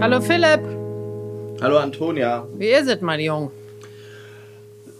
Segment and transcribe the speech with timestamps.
[0.00, 0.60] Hallo Philipp,
[1.60, 2.46] Hallo Antonia.
[2.56, 3.52] wie ist es, mein Jung?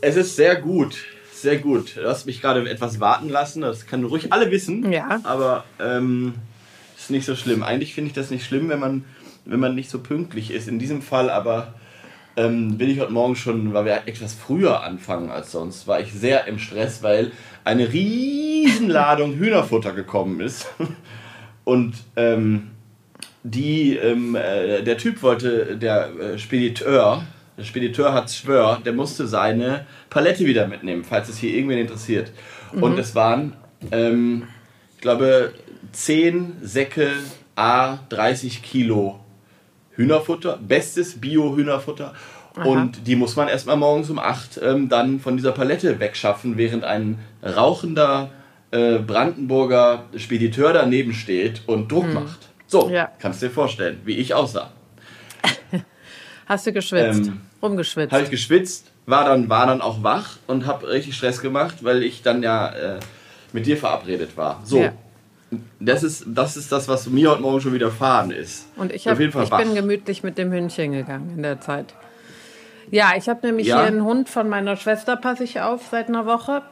[0.01, 0.97] Es ist sehr gut.
[1.33, 1.97] Sehr gut.
[1.97, 3.63] Du hast mich gerade etwas warten lassen.
[3.63, 4.93] Das können ruhig alle wissen.
[4.93, 5.21] Ja.
[5.25, 6.35] Aber ähm,
[6.97, 7.63] ist nicht so schlimm.
[7.63, 9.05] Eigentlich finde ich das nicht schlimm, wenn man,
[9.47, 10.69] wenn man nicht so pünktlich ist.
[10.69, 11.75] In diesem Fall aber
[12.41, 16.13] ähm, bin ich heute Morgen schon, weil wir etwas früher anfangen als sonst, war ich
[16.13, 17.33] sehr im Stress, weil
[17.65, 20.67] eine Riesenladung Hühnerfutter gekommen ist.
[21.65, 22.71] Und ähm,
[23.43, 27.25] die, ähm, äh, der Typ wollte, der äh, Spediteur,
[27.59, 32.33] der Spediteur hat Schwör, der musste seine Palette wieder mitnehmen, falls es hier irgendwen interessiert.
[32.73, 33.55] Und es waren,
[33.93, 34.45] ähm,
[34.95, 35.53] ich glaube,
[35.93, 37.11] 10 Säcke
[37.57, 39.21] A 30 Kilo
[40.01, 42.15] Hühnerfutter, bestes Bio-Hühnerfutter.
[42.65, 46.85] Und die muss man erstmal morgens um 8 ähm, dann von dieser Palette wegschaffen, während
[46.85, 48.31] ein rauchender
[48.71, 52.49] äh, Brandenburger Spediteur daneben steht und Druck macht.
[52.67, 53.11] So, Ja.
[53.19, 54.71] kannst du dir vorstellen, wie ich aussah.
[56.47, 57.29] Hast du geschwitzt?
[57.29, 58.13] Ähm, Rumgeschwitzt?
[58.13, 62.03] Habe ich geschwitzt, war dann, war dann auch wach und habe richtig Stress gemacht, weil
[62.03, 63.01] ich dann ja äh,
[63.53, 64.61] mit dir verabredet war.
[64.65, 64.93] So, Ja.
[65.81, 68.67] Das, ist, das ist das, was mir heute Morgen schon widerfahren ist.
[68.77, 69.59] Und ich, Auf hab, jeden Fall ich wach.
[69.59, 71.95] bin gemütlich mit dem Hündchen gegangen in der Zeit.
[72.91, 73.79] Ja, ich habe nämlich Ja?
[73.79, 76.63] hier einen Hund von meiner Schwester, passe ich auf seit einer Woche.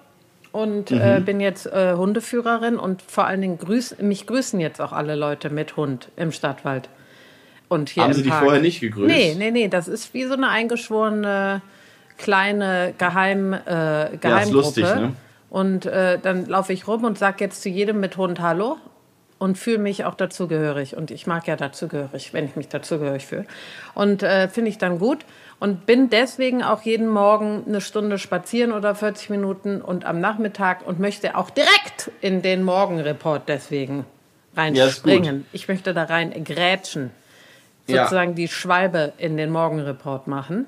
[0.51, 1.01] Und Mhm.
[1.01, 5.15] äh, bin jetzt äh, Hundeführerin und vor allen Dingen grüß, mich grüßen jetzt auch alle
[5.15, 6.89] Leute mit Hund im Stadtwald.
[7.69, 8.45] Und hier Haben im sie Park.
[8.45, 9.15] vorher nicht gegrüßt?
[9.15, 11.61] Nee, nee, nee, das ist wie so eine eingeschworene
[12.17, 14.41] kleine Geheim, äh, Geheimgruppe.
[14.41, 15.13] ist lustig, ne?
[15.51, 18.77] Und äh, dann laufe ich rum und sage jetzt zu jedem mit Hund Hallo
[19.39, 20.97] und fühle mich auch dazugehörig.
[20.97, 23.47] Und ich mag ja dazugehörig, wenn ich mich dazugehörig fühle.
[23.95, 25.25] Und äh, finde ich dann gut.
[25.61, 30.87] Und bin deswegen auch jeden Morgen eine Stunde spazieren oder 40 Minuten und am Nachmittag
[30.87, 34.05] und möchte auch direkt in den Morgenreport deswegen
[34.55, 35.47] Ja, reinspringen.
[35.53, 37.11] ich möchte da rein grätschen
[37.89, 38.03] Ja.
[38.05, 40.67] sozusagen die Schwalbe in den Morgenreport machen.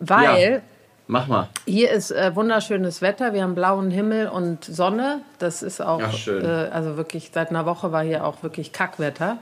[0.00, 0.60] Weil Ja.
[1.10, 1.48] Mach mal.
[1.66, 5.22] hier ist äh, wunderschönes Wetter, wir haben blauen Himmel und Sonne.
[5.38, 6.44] Das ist auch, Ach, schön.
[6.44, 9.38] Äh, also wirklich, seit einer Woche war hier auch wirklich Kackwetter.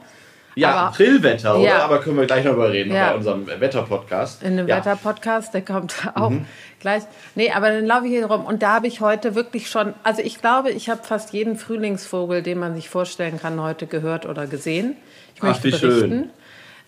[0.54, 1.64] Ja, Aber- Aprilwetter, oder?
[1.68, 1.78] Ja.
[1.84, 3.10] Aber können wir gleich noch mal reden Ja.
[3.10, 4.42] bei unserem Wetter-Podcast.
[4.44, 4.76] In dem ja.
[4.76, 6.46] Wetterpodcast, der kommt auch Mhm.
[6.80, 7.02] gleich.
[7.34, 10.22] Nee, aber dann laufe ich hier rum und da habe ich heute wirklich schon, also
[10.22, 14.46] ich glaube, ich habe fast jeden Frühlingsvogel, den man sich vorstellen kann, heute gehört oder
[14.46, 14.96] gesehen.
[15.34, 15.90] Ich Ach, möchte wie berichten.
[15.98, 16.30] schön.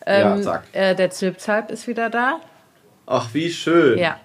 [0.06, 0.62] Ja, Ähm, sag.
[0.72, 2.36] äh, der Zilpzalp ist wieder da.
[3.06, 3.98] Ach, wie schön.
[3.98, 4.16] Ja.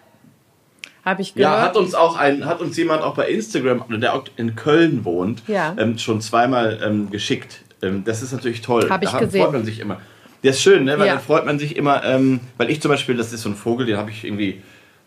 [1.06, 1.54] Habe ich gehört.
[1.58, 5.04] Ja, hat uns auch ein, hat uns jemand auch bei Instagram, der auch in Köln
[5.04, 5.76] wohnt, Ja.
[5.78, 7.62] ähm, schon zweimal ähm, geschickt.
[7.82, 8.88] Ähm, das ist natürlich toll.
[8.90, 9.42] Hab ich da gesehen.
[9.44, 10.00] freut man sich immer.
[10.44, 10.98] Der ist schön, ne?
[11.00, 11.14] Weil Ja.
[11.16, 13.86] dann freut man sich immer, ähm, weil ich zum Beispiel, das ist so ein Vogel,
[13.86, 14.62] den habe ich irgendwie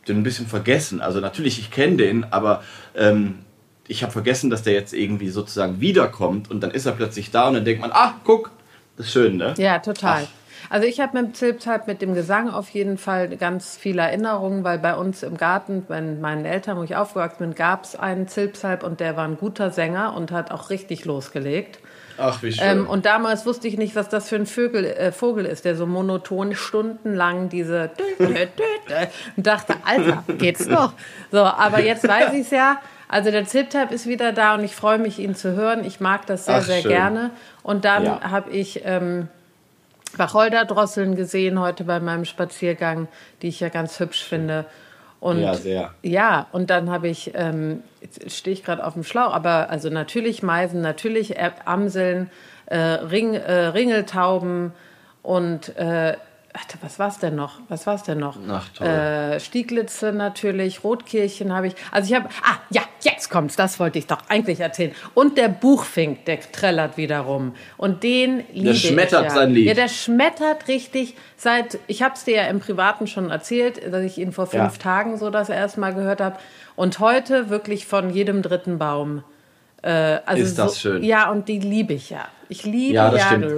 [0.08, 1.00] den ein bisschen vergessen.
[1.00, 2.62] Also natürlich, ich kenne den, aber
[2.94, 3.36] ähm,
[3.88, 7.48] ich habe vergessen, dass der jetzt irgendwie sozusagen wiederkommt und dann ist er plötzlich da
[7.48, 8.50] und dann denkt man, ah, guck,
[8.96, 9.54] das ist schön, ne?
[9.58, 10.26] Ja, total.
[10.26, 10.35] Ach.
[10.70, 14.64] Also ich habe mit dem Zilpzalp, mit dem Gesang auf jeden Fall ganz viele Erinnerungen,
[14.64, 18.28] weil bei uns im Garten, bei meinen Eltern, wo ich aufgewachsen bin, gab es einen
[18.28, 21.78] Zilpzalp und der war ein guter Sänger und hat auch richtig losgelegt.
[22.18, 22.78] Ach, wie schön.
[22.78, 25.76] Ähm, und damals wusste ich nicht, was das für ein Vögel, äh, Vogel ist, der
[25.76, 27.90] so monoton stundenlang diese
[29.36, 30.94] und dachte, Alter, geht's noch?
[31.30, 32.80] So, aber jetzt weiß ich es ja.
[33.08, 35.84] Also der Zilpzalp ist wieder da und ich freue mich, ihn zu hören.
[35.84, 36.90] Ich mag das sehr, Ach, sehr schön.
[36.90, 37.30] gerne.
[37.62, 38.20] Und dann Ja.
[38.30, 39.28] habe ich ähm,
[40.18, 43.08] Wacholderdrosseln gesehen heute bei meinem Spaziergang,
[43.42, 44.66] die ich ja ganz hübsch finde.
[45.20, 45.94] Und Ja, sehr.
[46.02, 49.88] Ja, und dann habe ich, ähm, jetzt stehe ich gerade auf dem Schlauch, aber also
[49.88, 52.30] natürlich Meisen, natürlich Amseln,
[52.66, 54.72] äh, Ring, äh, Ringeltauben
[55.22, 56.16] und äh,
[56.56, 57.60] warte, was war's denn noch?
[57.68, 58.38] Was war's denn noch?
[58.48, 58.86] Ach, toll.
[58.86, 61.74] Äh, Stieglitze natürlich, Rotkirchen habe ich.
[61.90, 64.92] Also ich habe, ah ja, jetzt kommt's, das wollte ich doch eigentlich erzählen.
[65.12, 67.54] Und der Buchfink, der trällert wieder rum.
[67.76, 69.30] Und den liebe ich schmettert ja.
[69.30, 69.66] sein Lied.
[69.66, 74.02] Ja, der schmettert richtig seit, ich habe es dir ja im Privaten schon erzählt, dass
[74.02, 74.82] ich ihn vor fünf Ja.
[74.82, 76.36] Tagen so das erste Mal gehört habe.
[76.74, 79.22] Und heute wirklich von jedem dritten Baum.
[79.82, 81.02] Äh, also Ist das so, schön.
[81.02, 82.28] Ja, und die liebe ich ja.
[82.48, 83.52] Ich liebe Ja, das ja stimmt.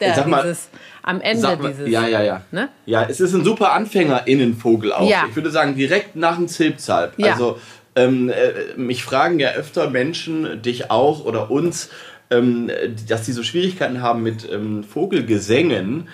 [0.00, 0.68] Der, Sag mal, dieses,
[1.02, 1.88] am Ende Sag mal, dieses.
[1.88, 2.42] ja, ja, ja.
[2.50, 2.68] Ne?
[2.84, 5.08] Ja, es ist ein super Anfängerinnenvogel auch.
[5.08, 5.24] Ja.
[5.28, 7.14] Ich würde sagen, direkt nach dem Zilpzalp.
[7.18, 7.32] Ja.
[7.32, 7.58] Also,
[7.94, 11.88] ähm, äh, mich fragen ja öfter Menschen, dich auch oder uns,
[12.30, 12.70] ähm,
[13.08, 16.08] dass die so Schwierigkeiten haben mit ähm, Vogelgesängen.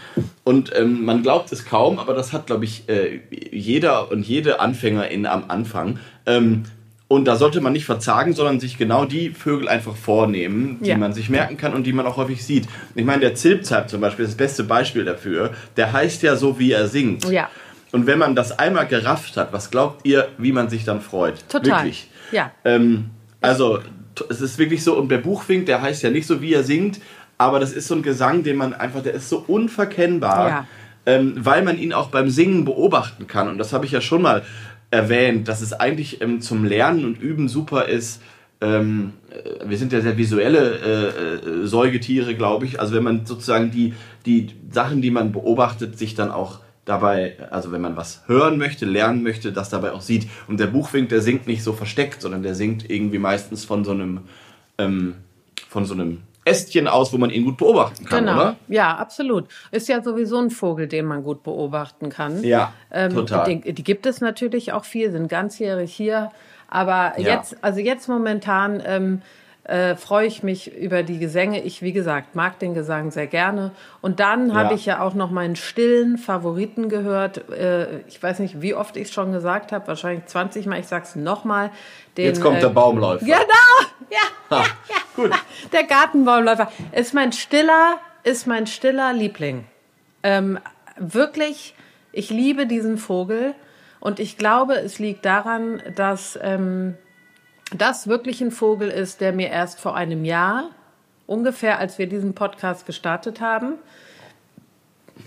[0.44, 3.20] Und ähm, man glaubt es kaum, aber das hat, glaube ich, äh,
[3.50, 5.98] jeder und jede Anfängerin am Anfang.
[7.12, 10.96] Und da sollte man nicht verzagen, sondern sich genau die Vögel einfach vornehmen, die Ja.
[10.96, 12.66] man sich merken kann und die man auch häufig sieht.
[12.94, 15.50] Ich meine, der Zilpzalp zum Beispiel ist das beste Beispiel dafür.
[15.76, 17.28] Der heißt ja so, wie er singt.
[17.28, 17.50] Ja.
[17.92, 21.46] Und wenn man das einmal gerafft hat, was glaubt ihr, wie man sich dann freut?
[21.50, 21.80] Total.
[21.82, 22.08] Wirklich.
[22.30, 22.50] Ja.
[22.64, 23.10] Ähm,
[23.42, 23.80] also,
[24.30, 26.98] es ist wirklich so, und der Buchfink, der heißt ja nicht so, wie er singt,
[27.36, 30.66] aber das ist so ein Gesang, den man einfach, der ist so unverkennbar, ja.
[31.04, 33.48] ähm, weil man ihn auch beim Singen beobachten kann.
[33.48, 34.44] Und das habe ich ja schon mal
[34.92, 38.22] erwähnt, dass es eigentlich ähm, zum Lernen und Üben super ist.
[38.60, 42.78] Ähm, äh, wir sind ja sehr visuelle äh, äh, Säugetiere, glaube ich.
[42.78, 43.94] Also wenn man sozusagen die,
[44.26, 48.84] die Sachen, die man beobachtet, sich dann auch dabei, also wenn man was hören möchte,
[48.84, 50.28] lernen möchte, das dabei auch sieht.
[50.46, 53.92] Und der Buchwink, der singt nicht so versteckt, sondern der singt irgendwie meistens von so
[53.92, 54.20] einem,
[54.76, 55.14] ähm,
[55.68, 58.34] von so einem Ästchen aus, wo man ihn gut beobachten kann, genau.
[58.34, 58.56] oder?
[58.68, 59.46] Ja, absolut.
[59.70, 62.42] Ist ja sowieso ein Vogel, den man gut beobachten kann.
[62.42, 63.46] Ja, ähm, total.
[63.48, 66.30] Die, die, gibt es natürlich auch viel, sind ganzjährig hier.
[66.68, 67.36] Aber ja.
[67.36, 69.22] jetzt, also jetzt momentan ähm,
[69.64, 71.62] äh, freue ich mich über die Gesänge.
[71.62, 73.70] Ich, wie gesagt, mag den Gesang sehr gerne.
[74.00, 74.54] Und dann ja.
[74.54, 77.48] habe ich ja auch noch meinen stillen Favoriten gehört.
[77.50, 80.80] Äh, ich weiß nicht, wie oft ich es schon gesagt habe, wahrscheinlich 20 Mal.
[80.80, 81.70] Ich sage es nochmal.
[82.16, 83.24] Jetzt kommt äh, der Baumläufer.
[83.24, 83.36] Genau,
[84.10, 84.18] ja,
[84.50, 84.96] ja, ja.
[85.16, 85.30] Gut.
[85.72, 89.64] Der Gartenbaumläufer ist mein stiller, ist mein stiller Liebling.
[90.22, 90.58] Ähm,
[90.96, 91.74] wirklich,
[92.12, 93.54] ich liebe diesen Vogel.
[94.00, 96.96] Und ich glaube, es liegt daran, dass ähm,
[97.76, 100.70] das wirklich ein Vogel ist, der mir erst vor einem Jahr,
[101.26, 103.74] ungefähr als wir diesen Podcast gestartet haben,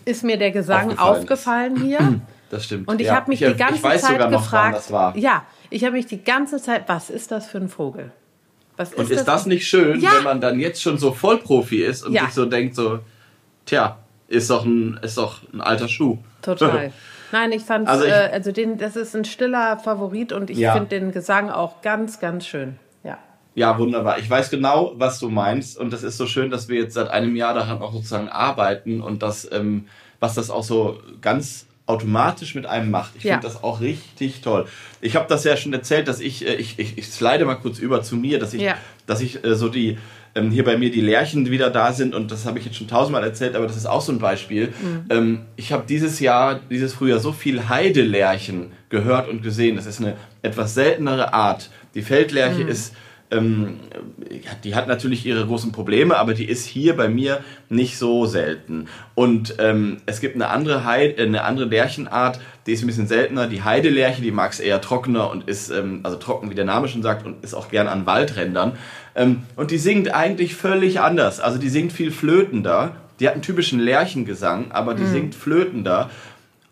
[0.03, 2.21] ist mir der Gesang aufgefallen, aufgefallen hier.
[2.51, 2.87] Das stimmt.
[2.87, 3.15] Und ich ja.
[3.15, 4.83] habe mich ich, die ganze Zeit noch, gefragt,
[5.15, 8.11] ja, ich habe mich die ganze Zeit, was ist das für ein Vogel?
[8.77, 10.11] Was ist und ist das, das nicht schön, ja.
[10.17, 12.25] wenn man dann jetzt schon so Vollprofi ist und ja.
[12.25, 12.99] sich so denkt, so,
[13.65, 16.17] tja, ist doch ein, ist doch ein alter Schuh.
[16.41, 16.91] Total.
[17.31, 20.73] Nein, ich fand, also, äh, also den, das ist ein stiller Favorit und ich ja.
[20.73, 22.77] finde den Gesang auch ganz, ganz schön.
[23.03, 23.17] Ja.
[23.55, 24.19] Ja, wunderbar.
[24.19, 27.09] Ich weiß genau, was du meinst und das ist so schön, dass wir jetzt seit
[27.09, 29.87] einem Jahr daran auch sozusagen arbeiten und das, ähm,
[30.19, 33.11] was das auch so ganz automatisch mit einem macht.
[33.15, 33.33] Ich ja.
[33.33, 34.65] finde das auch richtig toll.
[35.01, 37.79] Ich habe das ja schon erzählt, dass ich, äh, ich, ich, ich slide mal kurz
[37.79, 38.75] über zu mir, dass ich, ja.
[39.05, 39.97] dass ich äh, so die,
[40.33, 42.87] ähm, hier bei mir die Lärchen wieder da sind und das habe ich jetzt schon
[42.87, 44.67] tausendmal erzählt, aber das ist auch so ein Beispiel.
[44.67, 45.05] Mhm.
[45.09, 49.75] Ähm, ich habe dieses Jahr, dieses Frühjahr so viel Heidelärchen gehört und gesehen.
[49.75, 51.69] Das ist eine etwas seltenere Art.
[51.93, 52.69] Die Feldlärche mhm.
[52.69, 52.93] ist
[53.35, 53.79] ähm,
[54.63, 58.87] die hat natürlich ihre großen Probleme, aber die ist hier bei mir nicht so selten.
[59.13, 63.47] Und ähm, es gibt eine andere, Heide, eine andere Lärchenart, die ist ein bisschen seltener.
[63.47, 66.87] Die Heidelärche, die mag es eher trockener und ist, ähm, also trocken, wie der Name
[66.87, 68.73] schon sagt, und ist auch gern an Waldrändern.
[69.15, 71.39] Ähm, und die singt eigentlich völlig anders.
[71.39, 72.95] Also die singt viel flötender.
[73.19, 75.11] Die hat einen typischen Lärchengesang, aber die mhm.
[75.11, 76.09] singt flötender.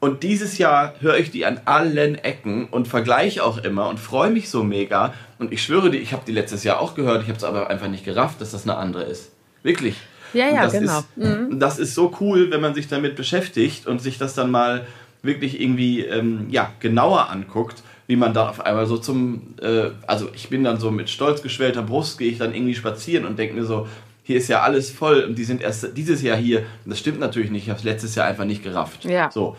[0.03, 4.31] Und dieses Jahr höre ich die an allen Ecken und vergleiche auch immer und freue
[4.31, 5.13] mich so mega.
[5.39, 7.69] Und ich schwöre dir, ich habe die letztes Jahr auch gehört, ich habe es aber
[7.69, 9.31] einfach nicht gerafft, dass das eine andere ist.
[9.61, 9.95] Wirklich.
[10.33, 10.99] Ja, ja, genau.
[10.99, 11.57] Ist, mhm.
[11.57, 14.85] Das ist so cool, wenn man sich damit beschäftigt und sich das dann mal
[15.21, 20.27] wirklich irgendwie ähm, ja, genauer anguckt, wie man da auf einmal so zum, äh, also
[20.35, 23.55] ich bin dann so mit stolz geschwellter Brust, gehe ich dann irgendwie spazieren und denke
[23.55, 23.87] mir so,
[24.23, 26.63] hier ist ja alles voll und die sind erst dieses Jahr hier.
[26.85, 29.05] Das stimmt natürlich nicht, ich habe es letztes Jahr einfach nicht gerafft.
[29.05, 29.29] Ja.
[29.29, 29.57] So.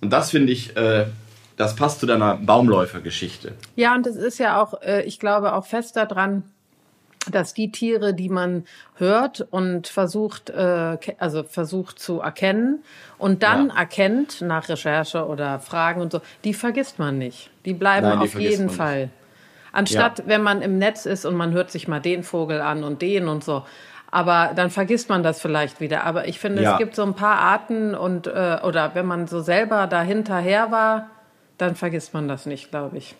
[0.00, 1.06] Und das finde ich, äh,
[1.56, 3.52] das passt zu deiner Baumläufergeschichte.
[3.76, 6.44] Ja, und es ist ja auch, äh, ich glaube auch fest daran,
[7.30, 8.64] dass die Tiere, die man
[8.94, 12.82] hört und versucht, äh, also versucht zu erkennen
[13.18, 13.76] und dann ja.
[13.76, 17.50] erkennt nach Recherche oder Fragen und so, die vergisst man nicht.
[17.64, 19.10] Die bleiben Nein, die auf jeden Fall.
[19.72, 20.24] Anstatt, ja.
[20.26, 23.28] wenn man im Netz ist und man hört sich mal den Vogel an und den
[23.28, 23.64] und so,
[24.10, 26.04] aber dann vergisst man das vielleicht wieder.
[26.04, 26.72] Aber ich finde, ja.
[26.72, 31.10] es gibt so ein paar Arten und äh, oder wenn man so selber dahinterher war,
[31.58, 33.14] dann vergisst man das nicht, glaube ich.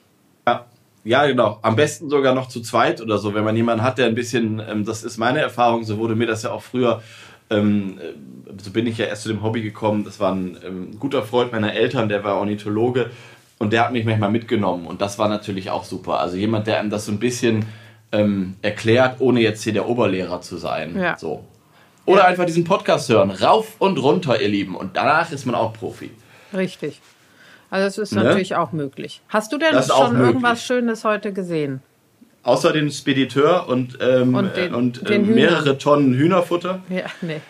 [0.47, 0.65] Ja.
[1.05, 1.59] Ja, genau.
[1.63, 4.61] Am besten sogar noch zu zweit oder so, wenn man jemanden hat, der ein bisschen,
[4.69, 7.03] ähm, das ist meine Erfahrung, so wurde mir das ja auch früher,
[7.51, 8.13] ähm, äh,
[8.63, 10.05] so bin ich ja erst zu dem Hobby gekommen.
[10.05, 13.11] Das war ein ähm, guter Freund meiner Eltern, der war Ornithologe
[13.59, 16.21] und der hat mich manchmal mitgenommen und das war natürlich auch super.
[16.21, 17.65] Also jemand, der einem das so ein bisschen
[18.13, 20.97] ähm, erklärt, ohne jetzt hier der Oberlehrer zu sein.
[20.99, 21.19] Ja.
[21.19, 21.45] So.
[22.07, 22.25] Oder ja.
[22.27, 23.31] einfach diesen Podcast hören.
[23.31, 24.75] Rauf und runter, ihr Lieben.
[24.75, 26.11] Und danach ist man auch Profi.
[26.55, 27.01] Richtig.
[27.71, 28.25] Also das ist ne?
[28.25, 29.21] natürlich auch möglich.
[29.29, 31.83] Hast du denn schon irgendwas Schönes heute gesehen?
[32.43, 36.81] Außer den Spediteur und, ähm, und, den, und äh, mehrere Tonnen Hühnerfutter.
[36.89, 37.43] Ja, nee.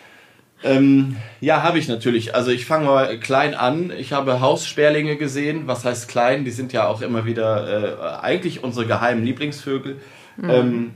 [0.61, 2.35] Ähm, ja, habe ich natürlich.
[2.35, 3.93] Also ich fange mal klein an.
[3.97, 5.67] Ich habe Haussperlinge gesehen.
[5.67, 6.43] Was heißt klein?
[6.43, 10.01] Die sind ja auch immer wieder äh, eigentlich unsere geheimen Lieblingsvögel.
[10.41, 10.49] Mhm.
[10.49, 10.91] Ähm,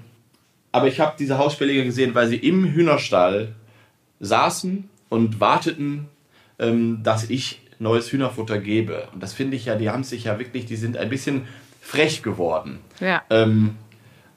[0.71, 3.49] aber ich habe diese Haussperlinge gesehen, weil sie im Hühnerstall
[4.19, 6.07] saßen und warteten,
[6.59, 9.07] ähm, dass ich neues Hühnerfutter gebe.
[9.13, 11.47] Und das finde ich ja, die haben sich ja wirklich, die sind ein bisschen
[11.81, 12.79] frech geworden.
[12.99, 13.21] Ja.
[13.29, 13.75] Ähm,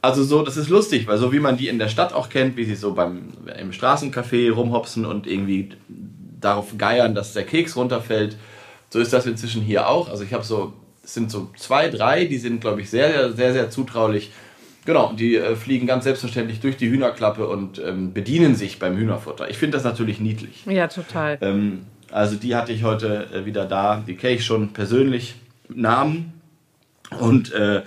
[0.03, 2.57] also so, das ist lustig, weil so wie man die in der Stadt auch kennt,
[2.57, 5.71] wie sie so beim im Straßencafé rumhopsen und irgendwie
[6.41, 8.37] darauf geiern, dass der Keks runterfällt,
[8.91, 10.09] so ist das inzwischen hier auch.
[10.09, 13.33] Also ich habe so, es sind so zwei, drei, die sind, glaube ich, sehr, sehr,
[13.33, 14.31] sehr, sehr zutraulich
[14.87, 19.51] Genau, die äh, fliegen ganz selbstverständlich durch die Hühnerklappe und ähm, bedienen sich beim Hühnerfutter.
[19.51, 20.65] Ich finde das natürlich niedlich.
[20.65, 21.39] Ja, total.
[21.41, 24.03] Ähm, also die hatte ich heute äh, wieder da.
[24.07, 25.35] Die kenne ich schon persönlich
[25.69, 26.41] mit Namen.
[27.19, 27.83] Und äh,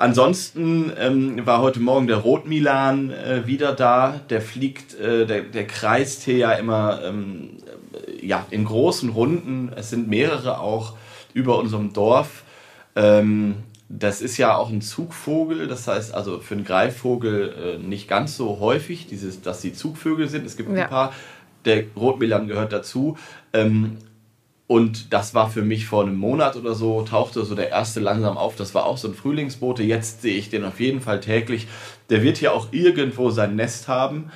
[0.00, 4.20] ansonsten ähm, war heute Morgen der Rotmilan äh, wieder da.
[4.28, 7.50] Der fliegt, äh, der, der kreist hier ja immer ähm,
[8.20, 9.70] ja, in großen Runden.
[9.76, 10.94] Es sind mehrere auch
[11.34, 12.42] über unserem Dorf.
[13.88, 18.36] Das ist ja auch ein Zugvogel, das heißt also für einen Greifvogel äh, nicht ganz
[18.36, 20.44] so häufig, dieses, dass sie Zugvögel sind.
[20.44, 20.84] Es gibt ja.
[20.84, 21.12] ein paar,
[21.64, 23.16] der Rotmilan gehört dazu.
[23.52, 23.98] Ähm,
[24.66, 28.36] und das war für mich vor einem Monat oder so, tauchte so der erste langsam
[28.36, 28.56] auf.
[28.56, 29.84] Das war auch so ein Frühlingsbote.
[29.84, 31.68] Jetzt sehe ich den auf jeden Fall täglich.
[32.10, 34.32] Der wird hier auch irgendwo sein Nest haben.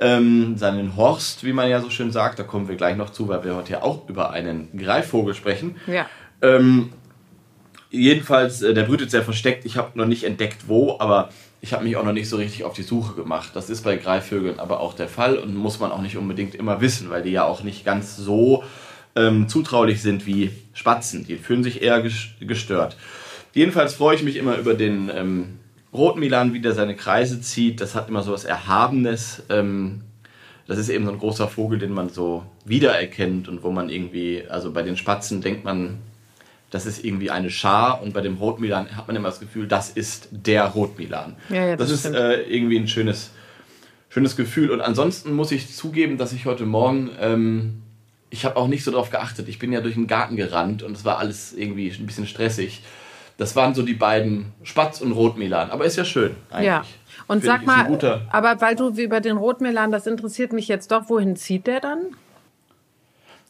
[0.00, 2.38] Ähm, seinen Horst, wie man ja so schön sagt.
[2.38, 5.76] Da kommen wir gleich noch zu, weil wir heute ja auch über einen Greifvogel sprechen.
[5.86, 6.06] Ja.
[6.40, 6.92] Ähm,
[7.94, 9.64] jedenfalls, äh, der brütet sehr versteckt.
[9.64, 12.64] Ich habe noch nicht entdeckt, wo, aber ich habe mich auch noch nicht so richtig
[12.64, 13.50] auf die Suche gemacht.
[13.54, 16.80] Das ist bei Greifvögeln aber auch der Fall und muss man auch nicht unbedingt immer
[16.80, 18.64] wissen, weil die ja auch nicht ganz so
[19.16, 21.26] ähm, zutraulich sind wie Spatzen.
[21.26, 22.02] Die fühlen sich eher
[22.40, 22.96] gestört.
[23.54, 25.58] Jedenfalls freue ich mich immer über den ähm,
[25.92, 27.80] Rotmilan, wie der seine Kreise zieht.
[27.80, 29.44] Das hat immer so was Erhabenes.
[29.48, 30.02] Ähm,
[30.66, 34.42] das ist eben so ein großer Vogel, den man so wiedererkennt und wo man irgendwie,
[34.48, 35.98] also bei den Spatzen denkt man,
[36.74, 39.90] das ist irgendwie eine Schar und bei dem Rotmilan hat man immer das Gefühl, das
[39.90, 41.36] ist der Rotmilan.
[41.48, 43.30] Ja, ja, das, das ist äh, irgendwie ein schönes,
[44.08, 44.72] schönes Gefühl.
[44.72, 47.82] Und ansonsten muss ich zugeben, dass ich heute Morgen, ähm,
[48.28, 49.48] ich habe auch nicht so darauf geachtet.
[49.48, 52.82] Ich bin ja durch den Garten gerannt und es war alles irgendwie ein bisschen stressig.
[53.36, 55.70] Das waren so die beiden Spatz und Rotmilan.
[55.70, 56.66] Aber ist ja schön eigentlich.
[56.66, 56.84] Ja.
[57.28, 61.08] Und Find sag mal, aber weil du über den Rotmilan, das interessiert mich jetzt doch,
[61.08, 62.16] wohin zieht der dann?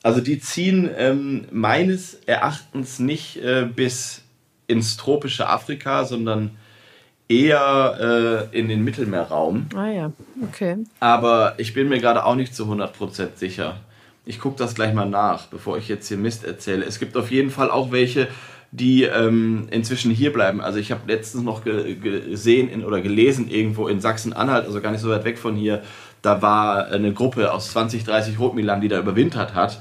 [0.04, 4.20] Also die ziehen ähm, meines Erachtens nicht äh, bis
[4.66, 6.50] ins tropische Afrika, sondern
[7.26, 9.66] eher äh, in den Mittelmeerraum.
[9.74, 10.76] Ah ja, okay.
[11.00, 13.80] Aber ich bin mir gerade auch nicht zu 100% sicher.
[14.26, 16.84] Ich gucke das gleich mal nach, bevor ich jetzt hier Mist erzähle.
[16.84, 18.28] Es gibt auf jeden Fall auch welche,
[18.72, 20.60] die ähm, inzwischen hier bleiben.
[20.60, 24.92] Also ich habe letztens noch ge gesehen in, oder gelesen irgendwo in Sachsen-Anhalt, also gar
[24.92, 25.82] nicht so weit weg von hier,
[26.24, 29.80] da war eine Gruppe aus 20, 30 Rotmilan, die da überwintert hat.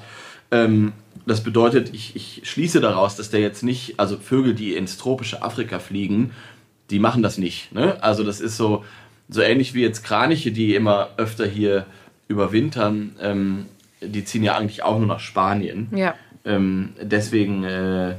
[0.51, 0.91] Ähm,
[1.25, 5.41] das bedeutet, ich, ich schließe daraus, dass der jetzt nicht, also Vögel, die ins tropische
[5.41, 6.31] Afrika fliegen,
[6.89, 7.71] die machen das nicht.
[7.71, 7.95] Ne?
[8.03, 8.83] Also das ist so,
[9.29, 11.85] so ähnlich wie jetzt Kraniche, die immer öfter hier
[12.27, 13.65] überwintern, ähm,
[14.01, 15.87] die ziehen ja eigentlich auch nur nach Spanien.
[15.95, 16.15] Ja.
[16.43, 18.15] Ähm, deswegen äh,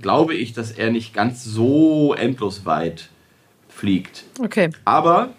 [0.00, 3.08] glaube ich, dass er nicht ganz so endlos weit
[3.68, 4.22] fliegt.
[4.40, 4.70] Okay.
[4.84, 5.30] Aber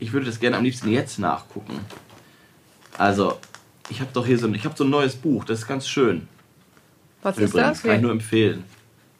[0.00, 1.78] ich würde das gerne am liebsten jetzt nachgucken.
[2.98, 3.38] Also,
[3.88, 5.86] ich habe doch hier so ein, ich habe so ein neues Buch, das ist ganz
[5.86, 6.26] schön.
[7.22, 7.82] Was Übrigens, ist das?
[7.82, 8.64] Kann ich nur empfehlen.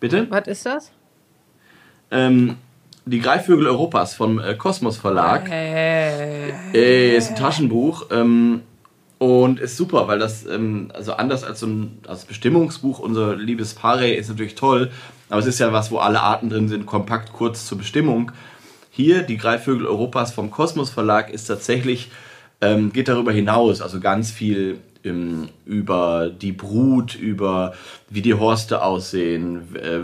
[0.00, 0.26] Bitte?
[0.30, 0.90] Was ist das?
[2.10, 2.56] Ähm,
[3.04, 5.48] die Greifvögel Europas vom äh, Kosmos Verlag.
[5.48, 6.52] Hey.
[6.72, 8.62] Äh, ist ein Taschenbuch ähm,
[9.18, 13.74] und ist super, weil das, ähm, also anders als so ein als Bestimmungsbuch, unser liebes
[13.74, 14.90] Pare ist natürlich toll,
[15.28, 18.32] aber es ist ja was, wo alle Arten drin sind, kompakt, kurz zur Bestimmung.
[19.00, 22.10] Hier, die Greifvögel Europas vom Kosmos Verlag, ist tatsächlich,
[22.60, 27.72] ähm, geht darüber hinaus, also ganz viel ähm, über die Brut, über
[28.10, 30.00] wie die Horste aussehen, äh,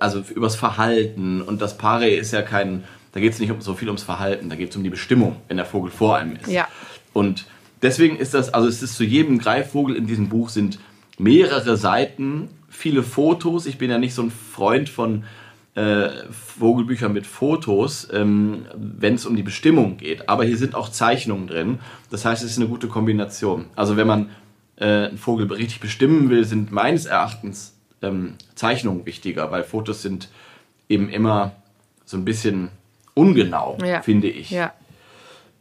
[0.00, 1.42] also übers Verhalten.
[1.42, 2.82] Und das Pare ist ja kein,
[3.12, 5.56] da geht es nicht so viel ums Verhalten, da geht es um die Bestimmung, wenn
[5.56, 6.50] der Vogel vor einem ist.
[6.50, 6.66] Ja.
[7.12, 7.44] Und
[7.82, 10.80] deswegen ist das, also es ist zu jedem Greifvogel in diesem Buch sind
[11.18, 13.66] mehrere Seiten, viele Fotos.
[13.66, 15.22] Ich bin ja nicht so ein Freund von
[15.78, 20.28] äh, Vogelbüchern mit Fotos, ähm, wenn es um die Bestimmung geht.
[20.28, 21.78] Aber hier sind auch Zeichnungen drin.
[22.10, 23.66] Das heißt, es ist eine gute Kombination.
[23.76, 24.30] Also wenn man
[24.76, 30.30] äh, einen Vogel richtig bestimmen will, sind meines Erachtens ähm, Zeichnungen wichtiger, weil Fotos sind
[30.88, 31.52] eben immer
[32.04, 32.70] so ein bisschen
[33.14, 34.02] ungenau, ja.
[34.02, 34.50] finde ich.
[34.50, 34.72] Ja.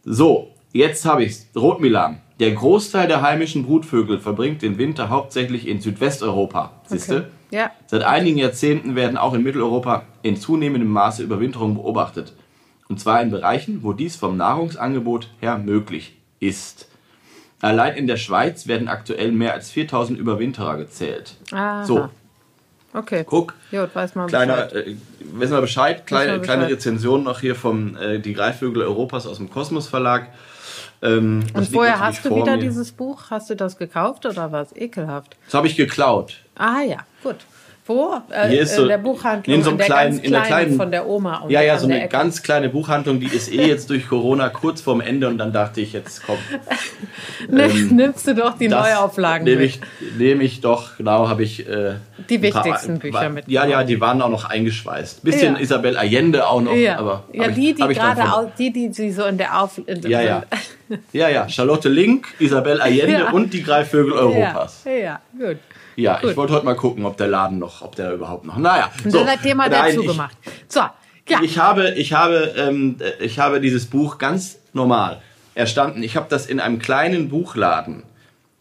[0.03, 1.47] So, jetzt habe ich es.
[1.55, 2.21] Rotmilan.
[2.39, 6.71] Der Großteil der heimischen Brutvögel verbringt den Winter hauptsächlich in Südwesteuropa.
[6.87, 7.17] Siehste?
[7.17, 7.27] Okay.
[7.51, 7.71] Ja.
[7.87, 12.33] Seit einigen Jahrzehnten werden auch in Mitteleuropa in zunehmendem Maße Überwinterungen beobachtet.
[12.89, 16.87] Und zwar in Bereichen, wo dies vom Nahrungsangebot her möglich ist.
[17.61, 21.35] Allein in der Schweiz werden aktuell mehr als 4000 Überwinterer gezählt.
[21.51, 21.85] Aha.
[21.85, 22.09] So.
[22.93, 23.23] Okay.
[23.27, 23.53] Guck.
[23.71, 24.87] Jo, weiß mal kleiner, Bescheid.
[24.87, 24.95] Äh,
[25.33, 26.07] wissen wir Bescheid.
[26.07, 26.43] Kleine, Bescheid.
[26.43, 30.29] kleine Rezension noch hier vom äh, Die Greifvögel Europas aus dem Kosmos Verlag.
[31.01, 32.63] Ähm, und woher hast du wieder mir.
[32.63, 33.25] dieses Buch?
[33.29, 34.75] Hast du das gekauft oder was?
[34.75, 35.35] Ekelhaft.
[35.45, 36.39] Das habe ich geklaut.
[36.57, 37.35] Ah ja, gut.
[37.89, 38.15] Wo?
[38.31, 39.55] Äh, Hier ist so- in der Buchhandlung.
[39.55, 41.37] in so einem der kleinen- ganz in der kleinen von der Oma.
[41.37, 42.09] um- Ja, ja, so eine Ecke.
[42.09, 45.79] ganz kleine Buchhandlung, die ist eh jetzt durch Corona kurz vorm Ende und dann dachte
[45.79, 46.35] ich, jetzt komm.
[47.49, 49.69] Nimm- Nimmst du doch die ähm, Neuauflagen Nehme mit.
[49.69, 49.79] ich,
[50.17, 51.65] nehme ich doch, genau, habe ich.
[51.65, 51.93] Äh,
[52.29, 53.47] Die ein paar- wichtigsten Bücher mit.
[53.47, 55.23] Ja, ja, die waren auch noch eingeschweißt.
[55.23, 55.61] Bisschen Ja.
[55.61, 57.23] Isabel Allende auch noch, Ja, aber.
[57.31, 59.77] ja die, ich, die gerade, von- au- die, die sie so in der Auf...
[59.85, 60.43] In Ja, ja.
[61.13, 63.31] Ja, ja, Charlotte Link, Isabel Allende Ja.
[63.31, 64.83] und die Greifvögel Europas.
[64.85, 65.57] Ja, ja, gut.
[65.97, 66.29] Ja, Gut.
[66.31, 68.55] ich wollte heute mal gucken, ob der Laden noch, ob der überhaupt noch.
[68.57, 69.17] Naja, Und so.
[69.19, 70.37] dann hat Nein, dazu ich- gemacht.
[70.67, 70.81] So,
[71.27, 71.39] ja.
[71.41, 75.21] Ich habe, ich habe, ähm, äh, ich habe dieses Buch ganz normal
[75.55, 76.03] erstanden.
[76.03, 78.03] Ich habe das in einem kleinen Buchladen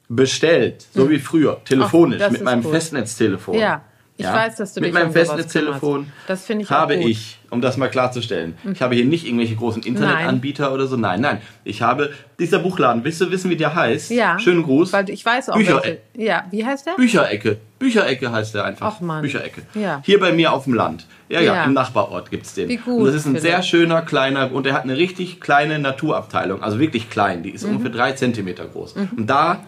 [0.08, 2.20] bestellt, so wie früher, telefonisch, Hm.
[2.20, 2.72] das mit meinem gut.
[2.72, 3.58] Festnetztelefon.
[3.58, 3.82] Ja,
[4.18, 6.10] ich weiß, dass du Mit meinem Festnetztelefon.
[6.26, 6.96] Das finde ich habe.
[6.96, 7.02] Mhm.
[7.02, 10.96] ich, um das mal klarzustellen, ich habe hier nicht irgendwelche großen Internetanbieter oder so.
[10.96, 11.40] Nein, nein.
[11.64, 13.04] Ich habe dieser Buchladen.
[13.04, 14.10] Willst du wissen, wie der heißt?
[14.10, 14.38] Ja.
[14.38, 14.92] Schönen Gruß.
[14.92, 15.98] Weil ich weiß auch, Bücher- welche.
[16.16, 16.94] Ja, wie heißt der?
[16.94, 17.58] Bücherecke.
[17.78, 18.94] Bücherecke heißt der einfach.
[18.96, 19.20] Ach, Mann.
[19.22, 19.62] Bücherecke.
[19.74, 20.00] Ja.
[20.04, 21.06] Hier bei mir auf dem Land.
[21.28, 21.64] Ja, ja, Ja.
[21.64, 22.68] im Nachbarort gibt's den.
[22.68, 25.78] Wie gut, und das ist ein sehr schöner, kleiner, und der hat eine richtig kleine
[25.78, 26.62] Naturabteilung.
[26.62, 27.42] Also wirklich klein.
[27.42, 27.72] Die ist Mhm.
[27.76, 28.92] ungefähr drei Zentimeter groß.
[28.94, 29.60] Und da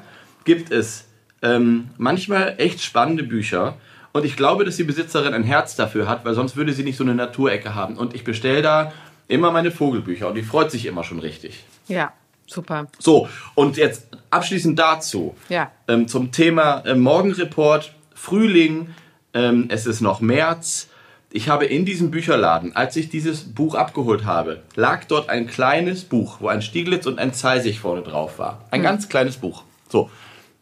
[0.45, 1.05] gibt es
[1.43, 3.76] ähm, manchmal echt spannende Bücher.
[4.18, 6.96] Und ich glaube, dass die Besitzerin ein Herz dafür hat, weil sonst würde sie nicht
[6.96, 7.96] so eine Naturecke haben.
[7.96, 8.92] Und ich bestelle da
[9.28, 11.62] immer meine Vogelbücher und die freut sich immer schon richtig.
[11.87, 12.12] Ja,
[12.44, 12.88] super.
[12.98, 15.37] So, und jetzt abschließend dazu.
[15.48, 15.70] Ja.
[15.87, 18.88] Ähm, zum Thema äh, Morgenreport, Frühling,
[19.34, 20.88] ähm, es ist noch März.
[21.30, 26.02] Ich habe in diesem Bücherladen, als ich dieses Buch abgeholt habe, lag dort ein kleines
[26.02, 28.64] Buch, wo ein Stieglitz und ein Zeisig vorne drauf war.
[28.72, 29.62] Ein ganz kleines Buch.
[29.88, 30.10] So,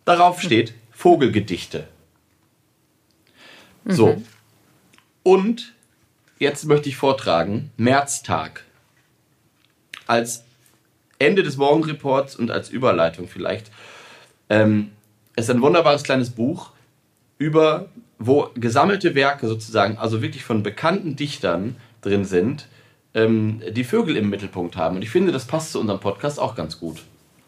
[0.05, 1.89] darauf steht Vogelgedichte.
[3.95, 4.23] So.
[5.23, 5.73] Und
[6.39, 8.65] jetzt möchte ich vortragen, Märztag.
[10.07, 10.45] Als
[11.19, 13.71] Ende des Morgenreports und als Überleitung vielleicht.
[14.49, 14.93] Ähm,
[15.37, 16.71] ist ein wunderbares kleines Buch
[17.39, 17.89] über,
[18.19, 22.69] wo gesammelte Werke sozusagen, also wirklich von bekannten Dichtern drin sind,
[23.15, 24.97] ähm, die Vögel im Mittelpunkt haben.
[24.97, 27.03] Und ich finde, das passt zu unserem Podcast auch ganz gut.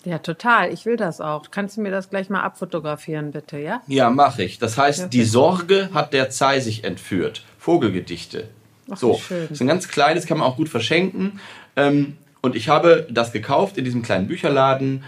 [0.04, 0.72] Ja, total.
[0.72, 1.50] Ich will das auch.
[1.50, 3.82] Kannst du mir das gleich mal abfotografieren, bitte, ja?
[3.88, 4.58] Ja, mache ich.
[4.58, 7.42] Das heißt, Ja, die Sorge hat der Zeisig entführt.
[7.58, 8.48] Vogelgedichte.
[8.90, 9.42] Ach, so, schön.
[9.42, 11.40] das ist ein ganz kleines, kann man auch gut verschenken.
[11.76, 15.04] Ähm, und ich habe das gekauft in diesem kleinen Bücherladen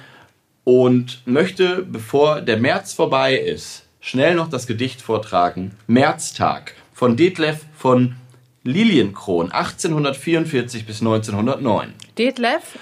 [0.65, 5.77] und möchte, bevor der März vorbei ist, schnell noch das Gedicht vortragen.
[5.87, 8.17] Märztag von Detlef von
[8.65, 11.95] Lilienkron, 1844 bis 1909.
[12.19, 12.79] Detlef?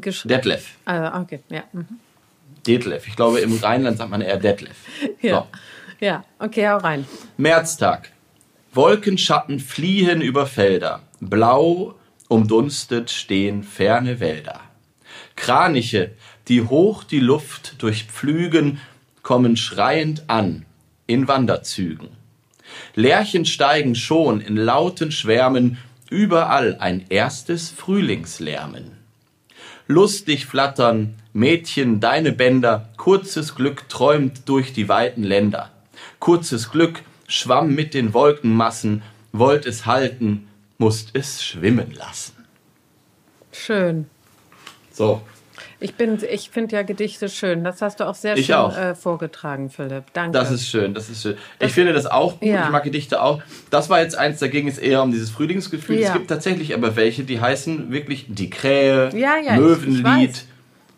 [0.00, 0.76] Gesch Detlef.
[0.84, 1.64] also, okay, ja.
[1.72, 1.86] mhm.
[2.66, 3.06] Detlef.
[3.06, 4.76] Ich glaube, im Rheinland sagt man eher Detlef.
[5.22, 5.46] Ja.
[6.00, 6.04] So.
[6.04, 7.06] ja, okay, hau rein.
[7.36, 8.10] Märztag.
[8.72, 11.00] Wolkenschatten fliehen über Felder.
[11.20, 11.94] Blau
[12.28, 14.60] umdunstet stehen ferne Wälder.
[15.36, 16.12] Kraniche,
[16.48, 18.80] die hoch die Luft durchpflügen,
[19.22, 20.66] kommen schreiend an
[21.06, 22.08] in Wanderzügen.
[22.94, 25.78] Lerchen steigen schon in lauten Schwärmen,
[26.10, 28.95] überall ein erstes Frühlingslärmen.
[29.88, 35.70] Lustig flattern, Mädchen, deine Bänder, kurzes Glück träumt durch die weiten Länder.
[36.18, 42.34] Kurzes Glück schwamm mit den Wolkenmassen, wollt es halten, musst es schwimmen lassen.
[43.52, 44.06] Schön.
[44.92, 45.22] So,
[45.86, 47.62] Ich, bin, ich finde ja Gedichte schön.
[47.62, 48.76] Das hast du auch sehr Ich schön auch.
[48.76, 50.04] Äh, vorgetragen, Philipp.
[50.14, 50.36] Danke.
[50.36, 51.36] das ist schön, das ist schön.
[51.60, 52.64] Ich finde das auch gut, Ja.
[52.64, 53.40] ich mag Gedichte auch.
[53.70, 56.00] Das war jetzt eins, da ging es eher um dieses Frühlingsgefühl.
[56.00, 56.08] Ja.
[56.08, 60.04] Es gibt tatsächlich aber welche, die heißen wirklich Die Krähe, Ja, ja, ich- ich Möwenlied.
[60.04, 60.46] weiß.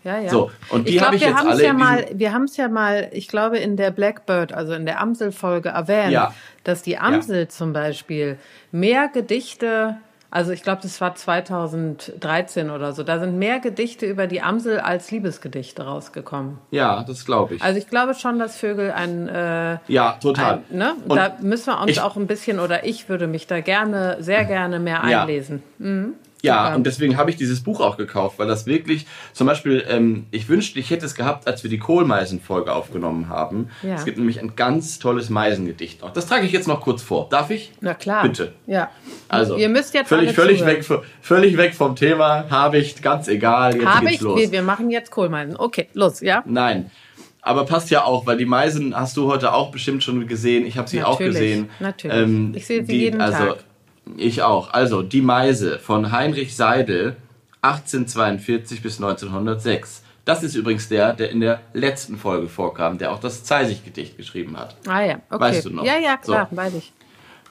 [0.05, 0.29] ja, ja.
[0.31, 3.09] So, und die ich ich wir jetzt alle Ja mal, wir haben es ja mal,
[3.13, 6.33] ich glaube, in der Blackbird, also in der Amsel-Folge erwähnt, Ja.
[6.65, 8.39] dass die Amsel zum Beispiel
[8.73, 9.97] mehr Gedichte,
[10.31, 14.79] also ich glaube, das war 2013 oder so, da sind mehr Gedichte über die Amsel
[14.81, 16.59] als Liebesgedichte rausgekommen.
[16.71, 17.63] Ja, das glaube ich.
[17.63, 20.63] Also ich glaube schon, dass Vögel ein, äh, ja, total.
[20.71, 20.95] ein ne?
[21.09, 24.45] Da müssen wir uns ich- auch ein bisschen, oder ich würde mich da gerne, sehr
[24.45, 25.21] gerne mehr Ja.
[25.23, 25.63] einlesen.
[26.43, 26.77] Ja, Super.
[26.77, 30.49] und deswegen habe ich dieses Buch auch gekauft, weil das wirklich, zum Beispiel, ähm, ich
[30.49, 33.71] wünschte, ich hätte es gehabt, als wir die Kohlmeisen-Folge aufgenommen haben.
[33.83, 33.95] Ja.
[33.95, 36.13] Es gibt nämlich ein ganz tolles Meisengedicht noch.
[36.13, 37.29] Das trage ich jetzt noch kurz vor.
[37.29, 37.73] Darf ich?
[37.81, 38.23] Na klar.
[38.23, 38.53] Bitte.
[38.67, 38.91] Ja.
[39.29, 40.85] Also, Ihr müsst jetzt völlig, völlig, weg,
[41.21, 44.21] völlig weg vom Thema, habe ich, ganz egal, jetzt Habe ich?
[44.21, 44.39] los.
[44.39, 45.57] Wir, wir machen jetzt Kohlmeisen.
[45.57, 46.45] Okay, los, ja?
[46.47, 46.91] Nein.
[47.43, 50.67] Aber passt ja auch, weil die Meisen hast du heute auch bestimmt schon gesehen.
[50.67, 51.71] Ich habe sie auch Natürlich, gesehen.
[51.81, 52.57] natürlich.
[52.57, 53.65] Ich sehe sie jeden also, Tag.
[54.17, 54.73] Ich auch.
[54.73, 57.17] Also, Die Meise von Heinrich Seidel,
[57.63, 60.03] 1842 bis 1906.
[60.25, 64.57] Das ist übrigens der, der in der letzten Folge vorkam, der auch das Zeisig-Gedicht geschrieben
[64.59, 64.77] hat.
[64.87, 65.41] Ah ja, okay.
[65.41, 65.85] Weißt du noch?
[65.85, 66.57] Ja, ja, klar, So.
[66.57, 66.93] weiß ich.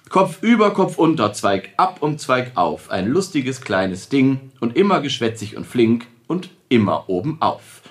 [0.10, 2.92] Kopf über, Kopf unter, Zweig ab und Zweig auf.
[2.92, 7.82] Ein lustiges kleines Ding und immer geschwätzig und flink und immer oben auf.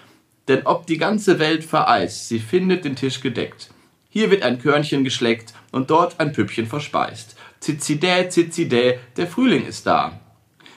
[0.49, 3.71] Denn ob die ganze Welt vereist, sie findet den Tisch gedeckt.
[4.09, 7.36] Hier wird ein Körnchen geschleckt und dort ein Püppchen verspeist.
[7.67, 10.21] Zizidä, zizidä, der Frühling ist da.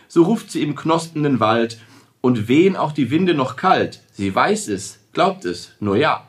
[0.08, 1.78] So ruft sie im knospenden Wald,
[2.22, 4.02] und wehen auch die Winde noch kalt.
[4.12, 6.26] Sie weiß es, glaubt es, nur ja.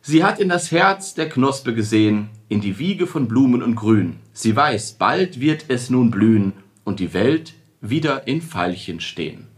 [0.00, 4.20] Sie hat in das Herz der Knospe gesehen, in die Wiege von Blumen und Grün.
[4.32, 6.52] Sie weiß, bald wird es nun blühen
[6.84, 9.48] und die Welt wieder in Veilchen stehen.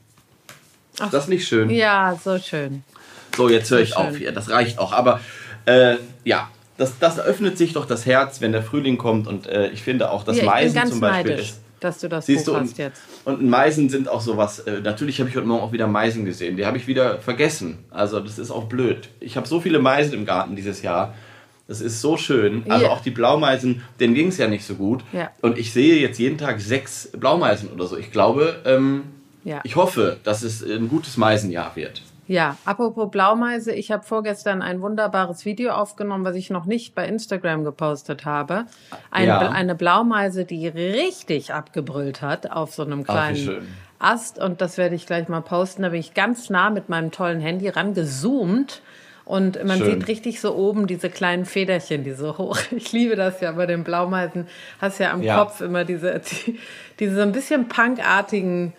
[0.99, 1.71] Ach, das ist nicht schön?
[1.71, 2.83] Ja, so schön.
[3.37, 3.99] So, jetzt höre ich schön.
[3.99, 4.33] auf hier.
[4.33, 4.93] Das reicht auch.
[4.93, 5.21] Aber
[5.67, 9.27] äh, ja, das, das öffnet sich doch das Herz, wenn der Frühling kommt.
[9.27, 11.51] Und äh, ich finde auch, dass ja, Meisen zum Beispiel neidisch.
[11.51, 13.01] ist dass du das Siehst Buch du, und, jetzt.
[13.25, 14.61] Und Meisen sind auch sowas.
[14.61, 16.57] Äh, natürlich habe ich heute Morgen auch wieder Meisen gesehen.
[16.57, 17.79] Die habe ich wieder vergessen.
[17.91, 19.09] Also das ist auch blöd.
[19.21, 21.15] Ich habe so viele Meisen im Garten dieses Jahr.
[21.67, 22.65] Das ist so schön.
[22.71, 25.05] Also auch die Blaumeisen, denen ging es ja nicht so gut.
[25.13, 25.31] Ja.
[25.43, 27.99] Und ich sehe jetzt jeden Tag sechs Blaumeisen oder so.
[27.99, 29.05] Ich glaube, ähm,
[29.45, 29.61] ja.
[29.65, 32.03] ich hoffe, dass es ein gutes Meisenjahr wird.
[32.29, 37.09] Ja, apropos Blaumeise, ich habe vorgestern ein wunderbares Video aufgenommen, was ich noch nicht bei
[37.09, 38.67] Instagram gepostet habe.
[39.11, 39.39] Ein, ja.
[39.49, 43.67] Eine Blaumeise, die richtig abgebrüllt hat auf so einem kleinen
[43.99, 44.39] Ach, Ast.
[44.39, 45.83] Und das werde ich gleich mal posten.
[45.83, 48.83] Da bin ich ganz nah mit meinem tollen Handy rangezoomt.
[49.25, 49.99] Und man Schön.
[49.99, 52.59] sieht richtig so oben diese kleinen Federchen, die so hoch.
[52.71, 54.49] Ich liebe das ja bei den Blaumeisen.
[54.83, 55.39] Hast ja am ja.
[55.39, 56.59] Kopf immer diese, die,
[57.01, 58.75] diese so ein bisschen punkartigen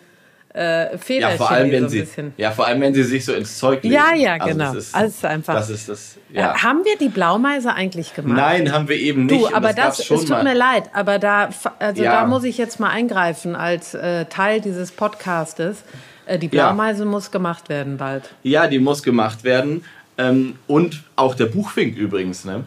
[0.52, 1.20] äh, Federchen.
[1.20, 3.82] Ja, vor allem, wenn so sie, ja, vor allem, wenn sie sich so ins Zeug
[3.82, 3.94] legen.
[3.94, 4.74] Ja, ja, also genau.
[4.74, 5.54] Ist, also einfach.
[5.54, 6.52] Das ist das, ja.
[6.52, 8.36] Äh, haben wir die Blaumeise eigentlich gemacht?
[8.36, 9.40] Nein, haben wir eben nicht.
[9.40, 10.44] Du, aber das, das es tut mal.
[10.44, 12.20] mir leid, aber da, also ja.
[12.20, 15.84] da muss ich jetzt mal eingreifen als äh, Teil dieses Podcastes.
[16.26, 17.08] Äh, die Blaumeise ja.
[17.08, 18.30] muss gemacht werden bald.
[18.42, 19.84] Ja, die muss gemacht werden.
[20.18, 22.64] Ähm, und auch der Buchfink übrigens, ne?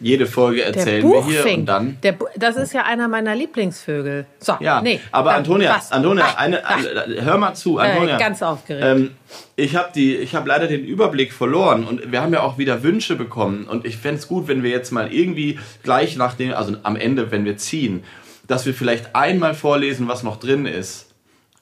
[0.00, 1.98] Jede Folge erzählen wir hier und dann.
[2.02, 4.26] Der, das ist ja einer meiner Lieblingsvögel.
[4.38, 5.00] So, ja, nee.
[5.12, 5.92] Aber dann, Antonia, was?
[5.92, 6.78] Antonia, ach, eine, ach.
[7.20, 8.16] hör mal zu, äh, Antonia.
[8.16, 8.84] Äh, ganz aufgeregt.
[8.84, 9.12] Ähm,
[9.56, 12.82] ich habe die, ich habe leider den Überblick verloren und wir haben ja auch wieder
[12.82, 16.52] Wünsche bekommen und ich fände es gut, wenn wir jetzt mal irgendwie gleich nach dem,
[16.54, 18.02] also am Ende, wenn wir ziehen,
[18.48, 21.13] dass wir vielleicht einmal vorlesen, was noch drin ist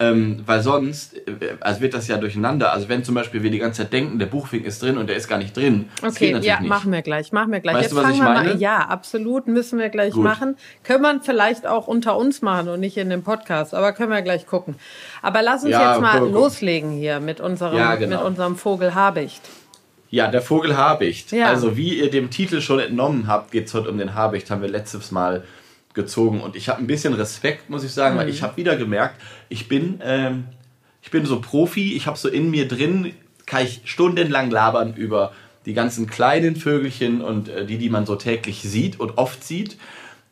[0.03, 2.73] ähm, weil sonst äh, also wird das ja durcheinander.
[2.73, 5.17] Also wenn zum Beispiel wir die ganze Zeit denken, der Buchfink ist drin und der
[5.17, 5.89] ist gar nicht drin.
[6.05, 6.69] Okay, ja, nicht.
[6.69, 7.77] machen wir gleich, machen wir gleich.
[7.77, 8.55] Weißt Jetzt du, was ich meine?
[8.55, 10.25] Mal, ja, absolut, müssen wir gleich Gut.
[10.25, 10.57] machen.
[10.83, 14.23] Können wir vielleicht auch unter uns machen und nicht in dem Podcast, aber können wir
[14.23, 14.75] gleich gucken.
[15.23, 18.17] Aber lass uns ja, jetzt mal loslegen hier mit unserem, ja, genau.
[18.17, 19.43] mit unserem Vogel Habicht.
[20.11, 21.33] Ja, der Vogel Habicht.
[21.33, 21.47] Ja.
[21.47, 24.63] Also wie ihr dem Titel schon entnommen habt, geht es heute um den Habicht, haben
[24.63, 25.45] wir letztes Mal
[25.95, 26.41] gezogen.
[26.41, 28.21] Und ich habe ein bisschen Respekt, muss ich sagen, mhm.
[28.21, 30.45] weil ich habe wieder gemerkt, ich bin, ähm,
[31.03, 33.13] ich bin so Profi, ich habe so in mir drin,
[33.47, 35.33] kann ich stundenlang labern über
[35.67, 39.77] die ganzen kleinen Vögelchen und äh, die, die man so täglich sieht und oft sieht.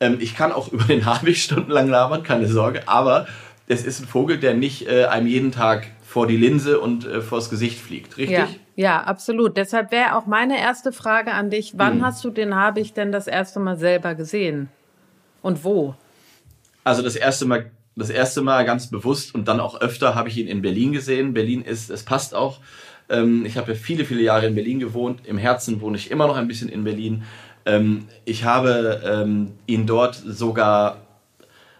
[0.00, 3.26] Ähm, ich kann auch über den Habicht stundenlang labern, keine Sorge, aber
[3.66, 7.20] es ist ein Vogel, der nicht äh, einem jeden Tag vor die Linse und äh,
[7.20, 8.36] vors Gesicht fliegt, richtig?
[8.36, 9.56] Ja, ja absolut.
[9.56, 12.04] Deshalb wäre auch meine erste Frage an dich, wann hm.
[12.04, 14.70] hast du den Habicht denn das erste Mal selber gesehen?
[15.42, 15.94] Und wo?
[16.84, 20.38] Also das erste Mal, das erste Mal ganz bewusst und dann auch öfter habe ich
[20.38, 21.34] ihn in Berlin gesehen.
[21.34, 22.60] Berlin ist, es passt auch.
[23.08, 25.20] Ähm, ich habe viele, viele Jahre in Berlin gewohnt.
[25.26, 27.24] Im Herzen wohne ich immer noch ein bisschen in Berlin.
[27.66, 30.98] Ähm, ich habe ähm, ihn dort sogar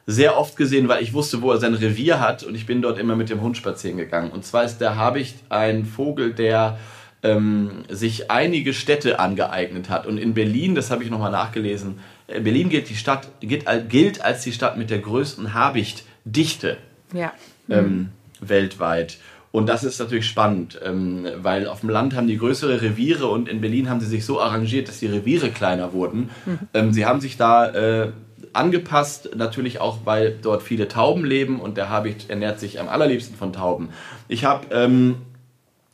[0.06, 2.98] sehr oft gesehen, weil ich wusste, wo er sein Revier hat und ich bin dort
[2.98, 4.30] immer mit dem Hund spazieren gegangen.
[4.30, 6.78] Und zwar ist der Habicht ein Vogel, der
[7.22, 10.06] ähm, sich einige Städte angeeignet hat.
[10.06, 14.24] Und in Berlin, das habe ich nochmal nachgelesen, äh, Berlin gilt, die Stadt, gilt, gilt
[14.24, 16.78] als die Stadt mit der größten Habichtdichte
[17.12, 17.32] ja.
[17.68, 18.08] ähm, mhm.
[18.40, 19.18] weltweit.
[19.52, 23.48] Und das ist natürlich spannend, ähm, weil auf dem Land haben die größere Reviere und
[23.48, 26.30] in Berlin haben sie sich so arrangiert, dass die Reviere kleiner wurden.
[26.46, 26.58] Mhm.
[26.72, 27.68] Ähm, sie haben sich da
[28.04, 28.12] äh,
[28.52, 33.36] angepasst, natürlich auch, weil dort viele Tauben leben und der Habicht ernährt sich am allerliebsten
[33.36, 33.90] von Tauben.
[34.28, 35.16] Ich habe ähm,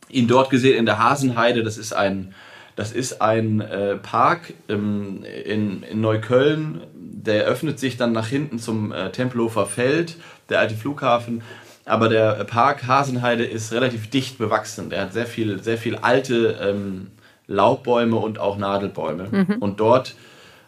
[0.09, 2.33] ihn dort gesehen in der Hasenheide, das ist ein
[2.77, 8.59] das ist ein äh, Park ähm, in, in Neukölln, der öffnet sich dann nach hinten
[8.59, 10.15] zum äh, Tempelhofer Feld,
[10.49, 11.41] der alte Flughafen.
[11.85, 14.91] Aber der Park Hasenheide ist relativ dicht bewachsen.
[14.91, 17.07] Der hat sehr viel, sehr viel alte ähm,
[17.47, 19.27] Laubbäume und auch Nadelbäume.
[19.31, 19.55] Mhm.
[19.59, 20.13] Und dort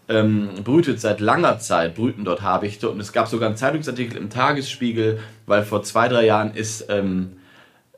[0.08, 2.89] ähm, brütet seit langer Zeit, brüten dort Habichte.
[2.89, 7.34] Und es gab sogar einen Zeitungsartikel im Tagesspiegel, weil vor zwei, drei Jahren ist ähm,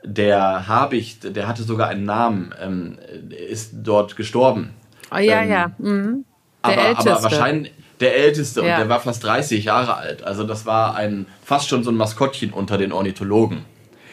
[0.03, 2.97] der Habicht, der hatte sogar einen Namen, ähm,
[3.29, 4.71] ist dort gestorben.
[5.11, 5.71] Oh ja, ähm, ja.
[5.77, 6.25] Mhm.
[6.65, 7.11] Der aber, Älteste.
[7.11, 8.73] aber wahrscheinlich der Älteste ja.
[8.73, 10.23] und der war fast 30 Jahre alt.
[10.23, 13.63] Also das war ein fast schon so ein Maskottchen unter den Ornithologen.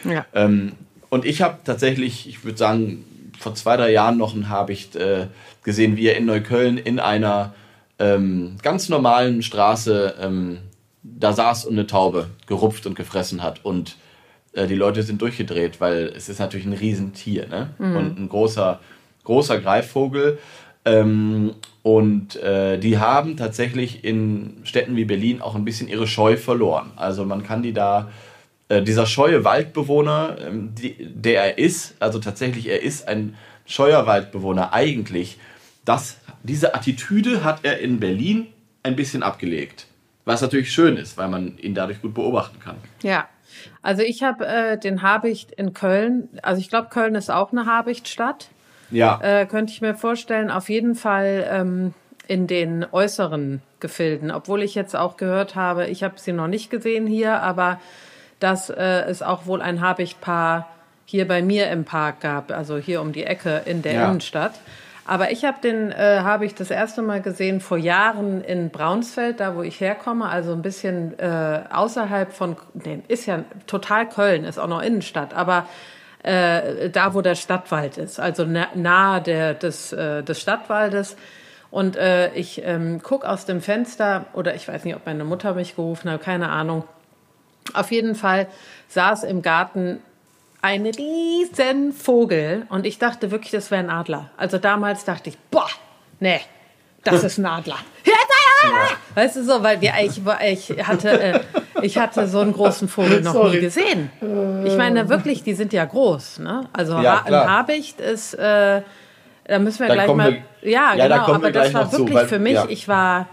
[0.05, 0.27] Ja.
[0.35, 0.73] Ähm,
[1.09, 3.05] und ich habe tatsächlich, ich würde sagen,
[3.39, 5.29] vor zwei, drei Jahren noch einen Habicht äh,
[5.63, 7.55] gesehen, wie er in Neukölln in einer
[7.99, 10.59] ähm, ganz normalen Straße ähm,
[11.03, 13.65] da saß und eine Taube gerupft und gefressen hat.
[13.65, 13.97] Und
[14.59, 17.71] äh, die Leute sind durchgedreht, weil es ist natürlich ein Riesentier ne?
[17.79, 17.97] Mhm.
[17.97, 18.81] und ein großer,
[19.25, 20.39] großer Greifvogel.
[20.85, 26.37] Ähm, und äh, die haben tatsächlich in Städten wie Berlin auch ein bisschen ihre Scheu
[26.37, 26.91] verloren.
[26.97, 28.11] Also man kann die da,
[28.69, 34.07] äh, dieser scheue Waldbewohner, ähm, die, der er ist, also tatsächlich er ist ein scheuer
[34.07, 35.39] Waldbewohner eigentlich,
[35.85, 38.47] das, diese Attitüde hat er in Berlin
[38.83, 39.87] ein bisschen abgelegt.
[40.25, 42.77] Was natürlich schön ist, weil man ihn dadurch gut beobachten kann.
[43.03, 43.29] Ja.
[43.83, 47.67] Also ich habe äh, den Habicht in Köln, also ich glaube, Köln ist auch eine
[47.67, 48.49] Habichtstadt.
[48.91, 49.21] Ja.
[49.23, 51.95] Äh, könnte ich mir vorstellen, auf jeden Fall ähm,
[52.27, 54.31] in den äußeren Gefilden.
[54.31, 57.81] Obwohl ich jetzt auch gehört habe, ich habe sie noch nicht gesehen hier, aber
[58.41, 60.69] dass äh, es auch wohl ein Habichtpaar
[61.05, 64.09] hier bei mir im Park gab, also hier um die Ecke in der Ja.
[64.09, 64.55] Innenstadt.
[65.09, 69.41] Aber ich habe den, äh, habe ich das erste Mal gesehen vor Jahren in Braunsfeld,
[69.41, 74.45] da wo ich herkomme, also ein bisschen äh, außerhalb von, nee, ist ja total Köln,
[74.45, 75.67] ist auch noch Innenstadt, aber
[76.23, 81.17] äh, da wo der Stadtwald ist, also na, nahe der, des, äh, des Stadtwaldes.
[81.71, 85.55] Und äh, ich ähm, guck aus dem Fenster, oder ich weiß nicht, ob meine Mutter
[85.55, 86.85] mich gerufen hat, keine Ahnung.
[87.73, 88.47] Auf jeden Fall
[88.89, 90.01] saß im Garten
[90.61, 94.31] ein riesen Vogel und ich dachte wirklich, das wäre ein Adler.
[94.37, 95.69] Also damals dachte ich, boah,
[96.21, 96.41] nee,
[97.05, 97.77] das ist ein Adler.
[98.05, 98.97] Ja, ein Adler!
[99.15, 101.41] Weißt du so, weil wir, ich, ich hatte, äh,
[101.83, 103.57] ich hatte so einen großen Vogel noch Sorry.
[103.57, 104.11] nie gesehen.
[104.67, 106.69] Ich meine wirklich, die sind ja groß, ne?
[106.73, 108.83] Also Ja, ein Habicht ist, äh,
[109.45, 111.99] da müssen wir Da gleich mal, wir- ja, ja, genau, aber das war noch zu,
[112.01, 112.67] wirklich weil- für mich, ja.
[112.69, 113.27] ich war,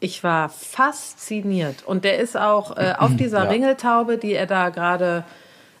[0.00, 1.84] ich war fasziniert.
[1.84, 3.50] Und der ist auch äh, auf dieser Ja.
[3.50, 5.24] Ringeltaube, die er da gerade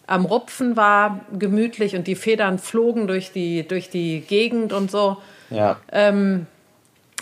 [0.08, 5.18] am Rupfen war, gemütlich und die Federn flogen durch die, durch die Gegend und so,
[5.50, 5.76] Ja.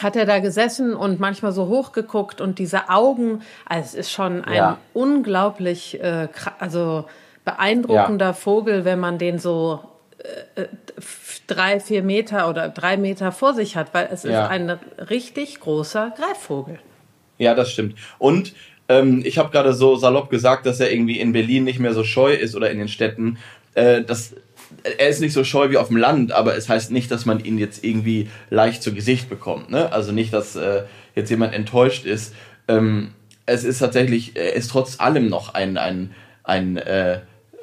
[0.03, 4.44] hat er da gesessen und manchmal so hochgeguckt und diese Augen, also es ist schon
[4.44, 4.79] ein Ja.
[4.92, 7.07] unglaublich, äh, also
[7.44, 9.81] beeindruckender Vogel, wenn man den so
[10.57, 10.68] äh, äh,
[11.46, 14.44] drei, vier Meter oder drei Meter vor sich hat, weil es Ja.
[14.44, 14.70] ist ein
[15.09, 16.79] richtig großer Greifvogel.
[17.38, 17.96] Ja, das stimmt.
[18.18, 18.55] Und
[18.88, 22.05] ähm, ich habe gerade so salopp gesagt, dass er irgendwie in Berlin nicht mehr so
[22.05, 23.38] scheu ist oder in den Städten.
[23.75, 24.35] Äh, das,
[24.99, 27.44] er ist nicht so scheu wie auf dem Land, aber es heißt nicht, dass man
[27.44, 29.70] ihn jetzt irgendwie leicht zu Gesicht bekommt.
[29.70, 29.92] Ne?
[29.92, 30.83] Also nicht, dass äh,
[31.14, 32.35] jetzt jemand enttäuscht ist.
[32.68, 33.12] Ähm,
[33.46, 37.20] es ist tatsächlich, er ist trotz allem noch ein, ein, ein äh,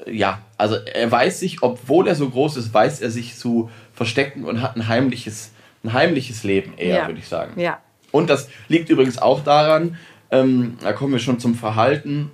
[0.10, 4.44] ja, also er weiß sich, obwohl er so groß ist, weiß er sich zu verstecken
[4.46, 5.52] und hat ein heimliches,
[5.84, 7.08] ein heimliches Leben eher, Ja.
[7.08, 7.60] würde ich sagen.
[7.60, 7.80] Ja.
[8.12, 9.98] Und das liegt übrigens auch daran,
[10.34, 12.32] ähm, da kommen wir schon zum Verhalten,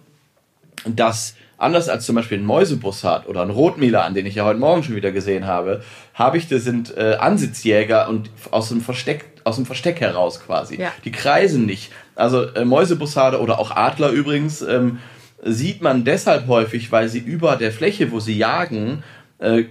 [0.85, 4.83] dass anders als zum Beispiel ein Mäusebussard oder ein Rotmilan, den ich ja heute Morgen
[4.83, 5.83] schon wieder gesehen habe,
[6.13, 10.79] Habichte sind äh, Ansitzjäger und aus dem Versteck aus dem Versteck heraus quasi.
[10.79, 10.91] Ja.
[11.03, 11.91] Die kreisen nicht.
[12.15, 14.99] Also äh, Mäusebussarde oder auch Adler übrigens ähm,
[15.43, 19.03] sieht man deshalb häufig, weil sie über der Fläche, wo sie jagen,
[19.39, 19.63] äh,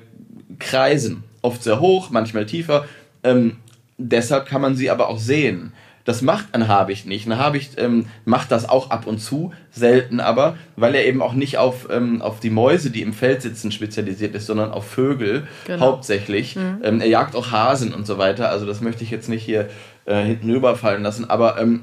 [0.58, 1.24] kreisen.
[1.42, 2.86] Oft sehr hoch, manchmal tiefer.
[3.22, 3.56] Ähm,
[3.98, 5.72] deshalb kann man sie aber auch sehen.
[6.08, 7.26] Das macht ein Habicht nicht.
[7.26, 11.34] Ein Habicht ähm, macht das auch ab und zu, selten aber, weil er eben auch
[11.34, 15.46] nicht auf, ähm, auf die Mäuse, die im Feld sitzen, spezialisiert ist, sondern auf Vögel
[15.66, 15.80] Genau.
[15.80, 16.56] hauptsächlich.
[16.82, 18.48] Ähm, er jagt auch Hasen und so weiter.
[18.48, 19.68] Also das möchte ich jetzt nicht hier
[20.06, 21.28] äh, hinten rüberfallen lassen.
[21.28, 21.82] Aber ähm,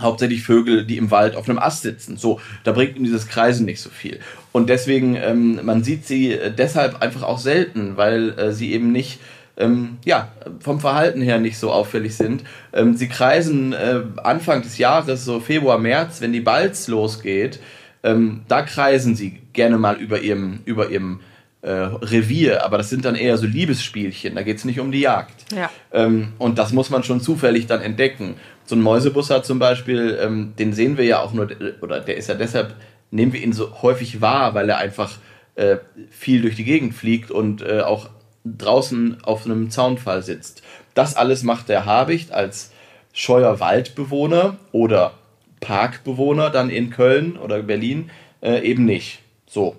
[0.00, 2.16] hauptsächlich Vögel, die im Wald auf einem Ast sitzen.
[2.16, 4.18] So, da bringt ihm dieses Kreisen nicht so viel.
[4.50, 8.90] Und deswegen, ähm, man sieht sie äh, deshalb einfach auch selten, weil äh, sie eben
[8.90, 9.20] nicht,
[9.58, 10.28] ähm, ja,
[10.60, 12.44] vom Verhalten her nicht so auffällig sind.
[12.72, 17.60] Ähm, sie kreisen äh, Anfang des Jahres, so Februar, März, wenn die Balz losgeht,
[18.02, 21.20] ähm, da kreisen sie gerne mal über ihrem, über ihrem
[21.62, 25.00] äh, Revier, aber das sind dann eher so Liebesspielchen, da geht es nicht um die
[25.00, 25.52] Jagd.
[25.52, 25.70] Ja.
[25.92, 28.36] Ähm, und das muss man schon zufällig dann entdecken.
[28.64, 31.48] So ein Mäusebussard zum Beispiel, ähm, den sehen wir ja auch nur,
[31.80, 32.74] oder der ist ja deshalb,
[33.10, 35.18] nehmen wir ihn so häufig wahr, weil er einfach
[35.56, 35.78] äh,
[36.10, 38.10] viel durch die Gegend fliegt und äh, auch
[38.44, 40.62] draußen auf einem Zaunfall sitzt.
[40.94, 42.72] Das alles macht der Habicht als
[43.12, 45.12] scheuer Waldbewohner oder
[45.60, 48.10] Parkbewohner dann in Köln oder Berlin
[48.42, 49.20] äh, eben nicht.
[49.46, 49.76] So.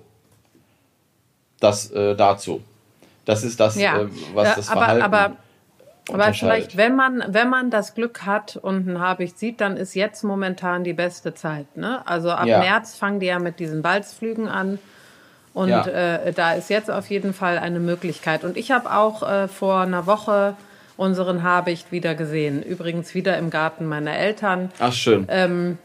[1.60, 2.62] Das äh, dazu.
[3.26, 4.02] Das ist das, Ja.
[4.02, 5.36] äh, was das aber, Verhalten aber,
[6.12, 9.93] aber vielleicht, wenn man, wenn man das Glück hat und einen Habicht sieht, dann ist
[9.93, 11.78] jetzt momentan die beste Zeit.
[11.78, 12.02] Ne?
[12.08, 12.60] Also ab Ja.
[12.60, 14.80] März fangen die ja mit diesen Balzflügen an.
[15.60, 15.86] Und Ja.
[15.86, 18.45] äh, da ist jetzt auf jeden Fall eine Möglichkeit.
[18.45, 20.56] Und ich habe auch äh, vor einer Woche
[20.95, 22.63] unseren Habicht wieder gesehen.
[22.63, 24.72] Übrigens wieder im Garten meiner Eltern.
[24.80, 25.28] Ach, schön.
[25.28, 25.76] Äh,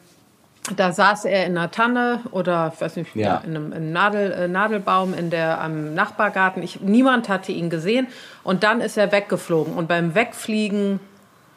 [0.77, 3.43] Da saß er in einer Tanne oder ich weiß nicht, Ja.
[3.45, 6.63] in einem, in einem Nadel, äh, Nadelbaum in der, am Nachbargarten.
[6.63, 8.07] Ich, niemand hatte ihn gesehen
[8.45, 9.75] und dann ist er weggeflogen.
[9.75, 11.01] Und beim Wegfliegen,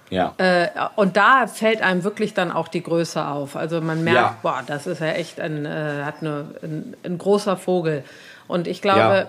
[0.10, 0.34] ja.
[0.38, 3.56] äh, und da fällt einem wirklich dann auch die Größe auf.
[3.56, 4.38] Also man merkt, Ja.
[4.42, 8.04] boah, das ist ja echt ein, äh, hat eine, ein, ein großer Vogel.
[8.48, 9.28] Und ich glaube,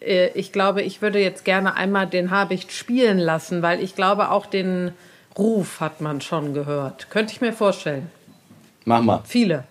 [0.00, 0.06] Ja.
[0.06, 4.30] äh, ich glaube, ich würde jetzt gerne einmal den Habicht spielen lassen, weil ich glaube,
[4.30, 4.92] auch den
[5.36, 7.10] Ruf hat man schon gehört.
[7.10, 8.10] Könnte ich mir vorstellen.
[8.84, 9.20] Mach mal.
[9.24, 9.64] Viele.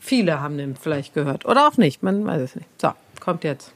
[0.00, 1.44] Viele haben den vielleicht gehört.
[1.44, 2.68] Oder auch nicht, man weiß es nicht.
[2.80, 3.72] So, kommt jetzt.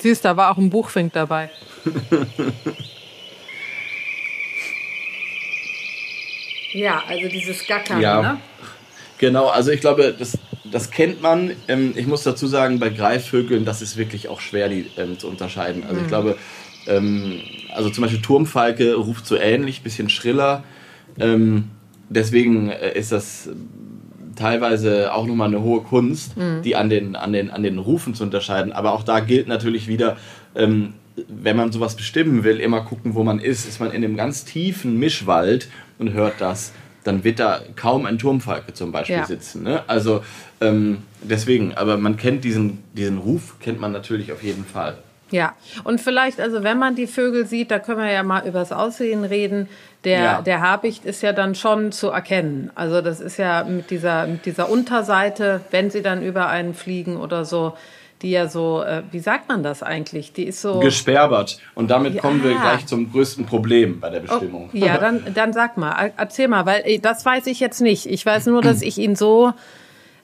[0.00, 1.50] Süß, da war auch ein Buchfink dabei.
[6.72, 8.22] ja, also dieses Gackern, Ja.
[8.22, 8.40] ne?
[9.18, 11.50] Genau, also ich glaube, das, das kennt man.
[11.68, 15.28] Ähm, ich muss dazu sagen, bei Greifvögeln, das ist wirklich auch schwer, die ähm, zu
[15.28, 15.84] unterscheiden.
[15.86, 16.38] Also ich glaube,
[16.86, 17.38] ähm,
[17.74, 20.64] also zum Beispiel Turmfalke ruft so ähnlich, bisschen schriller.
[21.18, 21.68] Ähm,
[22.08, 23.50] deswegen äh, ist das
[24.40, 26.32] teilweise auch nochmal eine hohe Kunst,
[26.64, 28.72] die an den, an, den, an den Rufen zu unterscheiden.
[28.72, 30.16] Aber auch da gilt natürlich wieder,
[30.54, 30.94] ähm,
[31.28, 33.68] wenn man sowas bestimmen will, immer gucken, wo man ist.
[33.68, 36.72] Ist man in einem ganz tiefen Mischwald und hört das,
[37.04, 39.26] dann wird da kaum ein Turmfalke zum Beispiel Ja.
[39.26, 39.62] sitzen.
[39.62, 39.82] Ne?
[39.86, 40.22] Also
[40.60, 44.98] ähm, deswegen, aber man kennt diesen, diesen Ruf, kennt man natürlich auf jeden Fall.
[45.30, 48.72] Ja, und vielleicht, also wenn man die Vögel sieht, da können wir ja mal übers
[48.72, 49.68] Aussehen reden.
[50.04, 50.42] Der, Ja.
[50.42, 52.70] der Habicht ist ja dann schon zu erkennen.
[52.74, 57.16] Also das ist ja mit dieser, mit dieser Unterseite, wenn sie dann über einen fliegen
[57.16, 57.74] oder so,
[58.22, 60.32] die ja so, äh, wie sagt man das eigentlich?
[60.32, 60.80] Die ist so.
[60.80, 61.58] Gesperbert.
[61.74, 62.20] Und damit Ja.
[62.22, 64.68] kommen wir gleich zum größten Problem bei der Bestimmung.
[64.72, 67.80] Oh, ja, dann, dann sag mal, er- erzähl mal, weil äh, das weiß ich jetzt
[67.80, 68.06] nicht.
[68.06, 69.52] Ich weiß nur, dass ich ihn so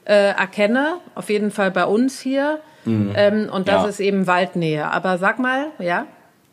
[0.05, 2.59] äh, erkenne, auf jeden Fall bei uns hier.
[2.87, 3.83] Ähm, und das Mhm.
[3.83, 3.89] Ja.
[3.89, 4.89] ist eben Waldnähe.
[4.91, 6.05] Aber sag mal, ja?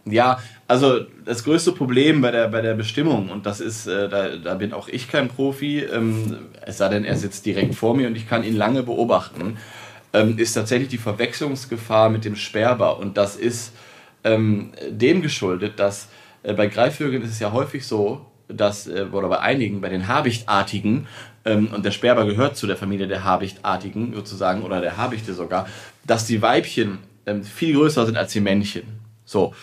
[0.07, 4.37] Ja, also das größte Problem bei der, bei der Bestimmung, und das ist, äh, da,
[4.37, 8.07] da bin auch ich kein Profi, ähm, es sei denn, er sitzt direkt vor mir
[8.09, 9.57] und ich kann ihn lange beobachten,
[10.13, 12.99] ähm, ist tatsächlich die Verwechslungsgefahr mit dem Sperber.
[12.99, 13.73] Und das ist
[14.25, 16.09] ähm, dem geschuldet, dass
[16.43, 20.07] äh, bei Greifvögeln ist es ja häufig so, dass, äh, oder bei einigen, bei den
[20.07, 21.07] Habichtartigen,
[21.45, 25.67] und der Sperber gehört zu der Familie der Habichtartigen sozusagen, oder der Habichte sogar,
[26.07, 28.85] dass die Weibchen ähm, viel größer sind als die Männchen.
[29.25, 29.55] So.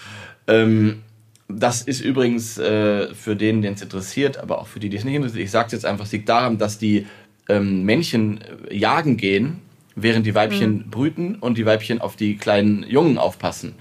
[0.47, 1.01] Ähm,
[1.47, 5.03] das ist übrigens äh, für den, den es interessiert, aber auch für die, die es
[5.03, 5.43] nicht interessiert.
[5.43, 7.07] Ich sage es jetzt einfach, es liegt daran, dass die
[7.49, 8.39] ähm, Männchen
[8.69, 9.59] äh, jagen gehen,
[9.95, 13.75] während die Weibchen brüten und die Weibchen auf die kleinen Jungen aufpassen.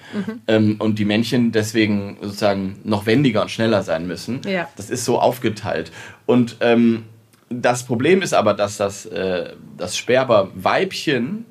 [0.49, 4.41] Ähm, und die Männchen deswegen sozusagen noch wendiger und schneller sein müssen.
[4.45, 4.69] Ja.
[4.77, 5.93] Das ist so aufgeteilt.
[6.27, 7.05] Und ähm,
[7.51, 11.45] das Problem ist aber, dass das, äh, das Sperber-Weibchen,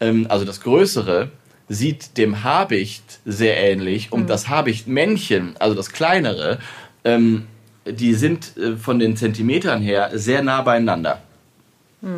[0.00, 1.30] ähm, also das Größere,
[1.68, 4.10] sieht dem Habicht sehr ähnlich.
[4.10, 6.58] Und das Habicht-Männchen, also das kleinere,
[7.04, 7.46] ähm,
[7.86, 11.20] die sind äh, von den Zentimetern her sehr nah beieinander.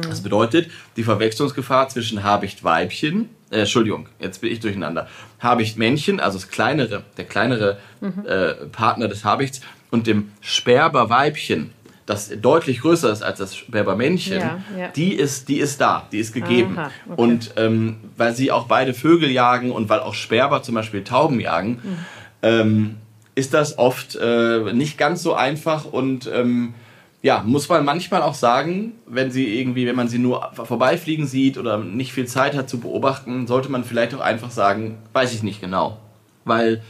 [0.03, 5.09] Das bedeutet, die Verwechslungsgefahr zwischen Habicht-Weibchen, äh, Entschuldigung, jetzt bin ich durcheinander,
[5.39, 9.61] Habicht-Männchen, also das kleinere, der kleinere äh, Partner des Habichts,
[9.93, 11.71] und dem Sperber-Weibchen,
[12.07, 14.89] das deutlich größer ist als das Sperber-Männchen, Ja, ja.
[14.95, 16.79] die, ist, die ist da, die ist gegeben.
[16.79, 17.21] Aha, okay.
[17.21, 21.41] Und ähm, weil sie auch beide Vögel jagen und weil auch Sperber zum Beispiel Tauben
[21.41, 21.97] jagen, Mhm.
[22.43, 22.95] ähm,
[23.35, 26.75] ist das oft äh, nicht ganz so einfach und ähm,
[27.23, 31.59] ja, muss man manchmal auch sagen, wenn sie irgendwie, wenn man sie nur vorbeifliegen sieht
[31.59, 35.43] oder nicht viel Zeit hat zu beobachten, sollte man vielleicht auch einfach sagen, weiß ich
[35.43, 35.99] nicht genau.
[36.45, 36.83] Weil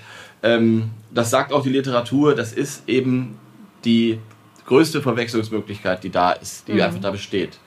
[0.43, 3.39] ähm, das sagt auch die Literatur, das ist eben
[3.87, 4.19] die
[4.67, 7.59] größte Verwechslungsmöglichkeit, die da ist, die einfach da besteht.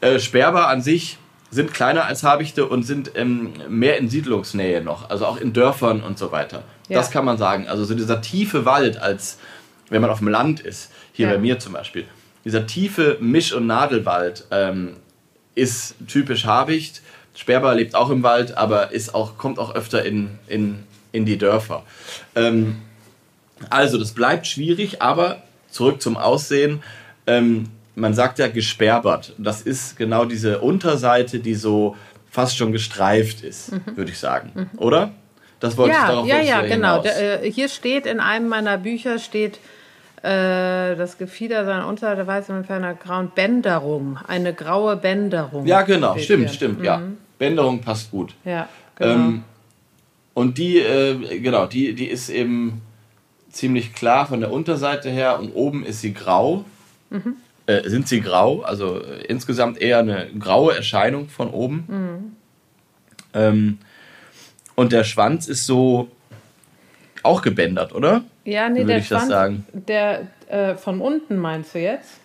[0.00, 1.18] Äh, Sperber an sich
[1.50, 6.02] sind kleiner als Habichte und sind ähm, mehr in Siedlungsnähe noch, also auch in Dörfern
[6.02, 6.62] und so weiter.
[6.88, 6.98] Ja.
[6.98, 7.68] Das kann man sagen.
[7.68, 9.38] Also so dieser tiefe Wald, als
[9.88, 11.34] wenn man auf dem Land ist, hier Ja.
[11.34, 12.06] bei mir zum Beispiel,
[12.44, 14.96] dieser tiefe Misch- und Nadelwald ähm,
[15.54, 17.02] ist typisch Habicht.
[17.34, 21.38] Sperber lebt auch im Wald, aber ist auch, kommt auch öfter in, in, in die
[21.38, 21.82] Dörfer.
[22.34, 22.76] Ähm,
[23.70, 25.42] also, das bleibt schwierig, aber
[25.76, 26.82] zurück zum Aussehen.
[27.26, 29.32] Ähm, man sagt ja gesperbert.
[29.38, 31.96] Das ist genau diese Unterseite, die so
[32.30, 34.70] fast schon gestreift ist, würde ich sagen.
[34.76, 35.12] Oder?
[35.60, 37.00] Das wollte ich Ja, darauf ja, ja, genau.
[37.00, 39.58] Der, äh, hier steht in einem meiner Bücher steht
[40.22, 45.66] äh, das Gefieder seiner Unterseite weiß mit einer grauen Bänderung, eine graue Bänderung.
[45.66, 46.54] Ja, genau, stimmt, hier.
[46.54, 47.00] stimmt, ja.
[47.38, 48.34] Bänderung passt gut.
[48.44, 49.12] Ja, genau.
[49.12, 49.44] Ähm,
[50.34, 52.82] und die, äh, genau, die, die ist eben
[53.56, 56.64] ziemlich klar von der Unterseite her und oben ist sie grau.
[57.66, 62.36] Äh, sind sie grau, also äh, insgesamt eher eine graue Erscheinung von oben.
[63.34, 63.78] Ähm,
[64.74, 66.08] und der Schwanz ist so
[67.22, 68.22] auch gebändert, oder?
[68.44, 69.66] Ja, nee, Würde der ich das Schwanz, sagen.
[69.72, 72.20] der äh, von unten meinst du jetzt?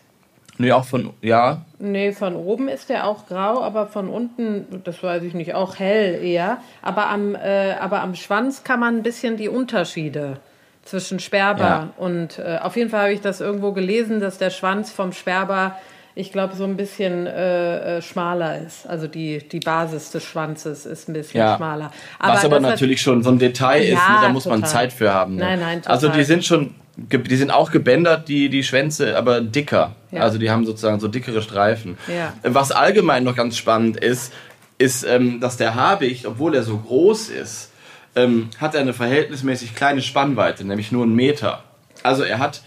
[0.57, 1.65] Nee, auch von, ja.
[1.79, 5.79] Nee, von oben ist der auch grau, aber von unten, das weiß ich nicht, auch
[5.79, 6.59] hell eher.
[6.83, 10.39] Aber am, äh, aber am Schwanz kann man ein bisschen die Unterschiede
[10.83, 11.89] zwischen Sperber Ja.
[11.97, 15.75] und äh, auf jeden Fall habe ich das irgendwo gelesen, dass der Schwanz vom Sperber,
[16.15, 18.87] ich glaube, so ein bisschen äh, äh, schmaler ist.
[18.87, 21.55] Also die, die Basis des Schwanzes ist ein bisschen Ja.
[21.57, 21.91] schmaler.
[22.19, 24.17] Was aber das hat- natürlich schon so ein Detail ist, Ja, ne?
[24.23, 24.69] da muss man total.
[24.69, 25.35] Zeit für haben.
[25.35, 25.43] Ne?
[25.43, 25.93] Nein, nein, total.
[25.93, 29.95] Also die sind schon, die sind auch gebändert, die, die Schwänze, aber dicker.
[30.11, 31.97] Also die haben sozusagen so dickere Streifen.
[32.07, 32.33] Ja.
[32.43, 34.33] Was allgemein noch ganz spannend ist,
[34.77, 37.70] ist, ähm, dass der Habicht, obwohl er so groß ist,
[38.15, 41.63] ähm, hat er eine verhältnismäßig kleine Spannweite, nämlich nur einen Meter.
[42.03, 42.61] Also er hat,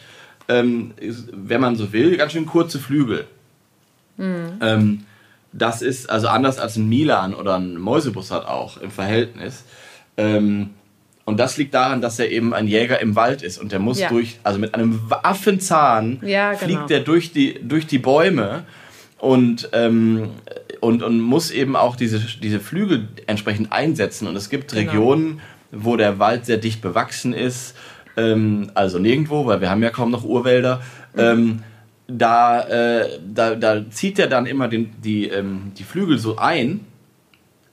[0.48, 0.92] ähm,
[1.32, 3.26] wenn man so will, ganz schön kurze Flügel.
[4.18, 5.04] Ähm,
[5.52, 9.64] das ist also anders als ein Milan oder ein Mäusebussard auch im Verhältnis.
[10.16, 10.70] Ähm,
[11.24, 13.98] und das liegt daran, dass er eben ein Jäger im Wald ist und der muss
[13.98, 14.08] Ja.
[14.08, 16.64] durch, also mit einem Affenzahn Ja, genau.
[16.64, 18.64] fliegt er durch die, durch die Bäume
[19.24, 20.28] und, ähm,
[20.80, 24.28] und, und muss eben auch diese, diese Flügel entsprechend einsetzen.
[24.28, 24.90] Und es gibt Genau.
[24.90, 25.40] Regionen,
[25.72, 27.74] wo der Wald sehr dicht bewachsen ist,
[28.18, 30.82] ähm, also nirgendwo, weil wir haben ja kaum noch Urwälder.
[31.16, 31.62] Ähm,
[32.06, 36.80] da, äh, da, da zieht er dann immer den, die, ähm, die Flügel so ein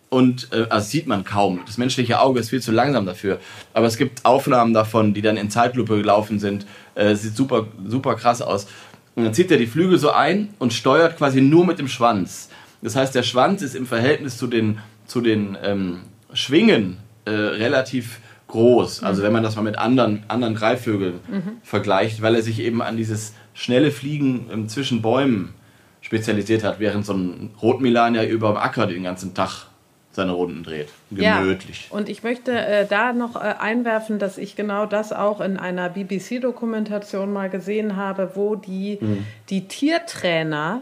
[0.10, 1.62] und äh, also sieht man kaum.
[1.66, 3.40] Das menschliche Auge ist viel zu langsam dafür.
[3.74, 6.66] Aber es gibt Aufnahmen davon, die dann in Zeitlupe gelaufen sind.
[6.96, 8.68] Äh, sieht super, super krass aus.
[9.16, 12.50] Und dann zieht er die Flügel so ein und steuert quasi nur mit dem Schwanz.
[12.82, 16.02] Das heißt, der Schwanz ist im Verhältnis zu den, zu den ähm,
[16.34, 19.04] Schwingen äh, relativ groß.
[19.04, 21.20] Also wenn man das mal mit anderen, anderen Greifvögeln
[21.64, 25.54] vergleicht, weil er sich eben an dieses schnelle Fliegen ähm, zwischen Bäumen
[26.02, 29.68] spezialisiert hat, während so ein Rotmilan ja über dem Acker den ganzen Tag
[30.14, 30.90] seine Runden dreht.
[31.10, 31.88] Gemütlich.
[31.90, 35.58] Ja, und ich möchte äh, da noch äh, einwerfen, dass ich genau das auch in
[35.58, 39.26] einer BBC-Dokumentation mal gesehen habe, wo die, Mhm.
[39.50, 40.82] die Tiertrainer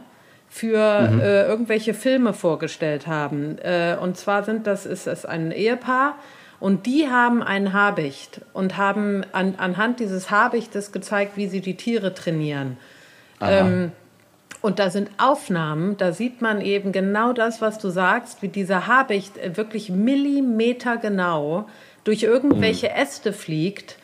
[0.50, 0.78] für
[1.22, 3.60] äh, irgendwelche Filme vorgestellt haben.
[3.60, 6.16] Äh, und zwar sind das, ist es ein Ehepaar
[6.60, 11.76] und die haben einen Habicht und haben an, anhand dieses Habichtes gezeigt, wie sie die
[11.76, 12.78] Tiere trainieren.
[13.42, 13.92] Ähm,
[14.62, 18.88] und da sind Aufnahmen, da sieht man eben genau das, was du sagst, wie dieser
[18.88, 21.66] Habicht äh, wirklich millimetergenau
[22.04, 23.98] durch irgendwelche Äste fliegt.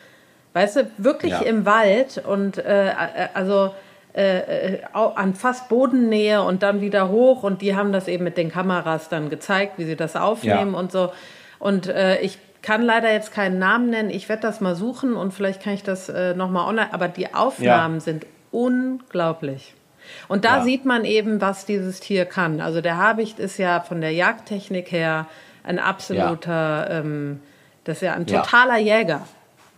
[0.54, 1.40] Weißt du, wirklich Ja.
[1.42, 2.92] im Wald und äh, äh,
[3.34, 3.74] also
[4.14, 8.38] äh, äh, an fast Bodennähe und dann wieder hoch und die haben das eben mit
[8.38, 10.78] den Kameras dann gezeigt, wie sie das aufnehmen Ja.
[10.78, 11.12] und so.
[11.58, 15.32] Und äh, ich kann leider jetzt keinen Namen nennen, ich werde das mal suchen und
[15.34, 19.74] vielleicht kann ich das äh, nochmal online, aber die Aufnahmen sind unglaublich.
[20.28, 20.64] Und da Ja.
[20.64, 22.60] sieht man eben, was dieses Tier kann.
[22.60, 25.26] Also der Habicht ist ja von der Jagdtechnik her
[25.64, 27.40] ein absoluter, ähm,
[27.84, 28.40] das ist ja ein Ja.
[28.42, 29.26] totaler Jäger.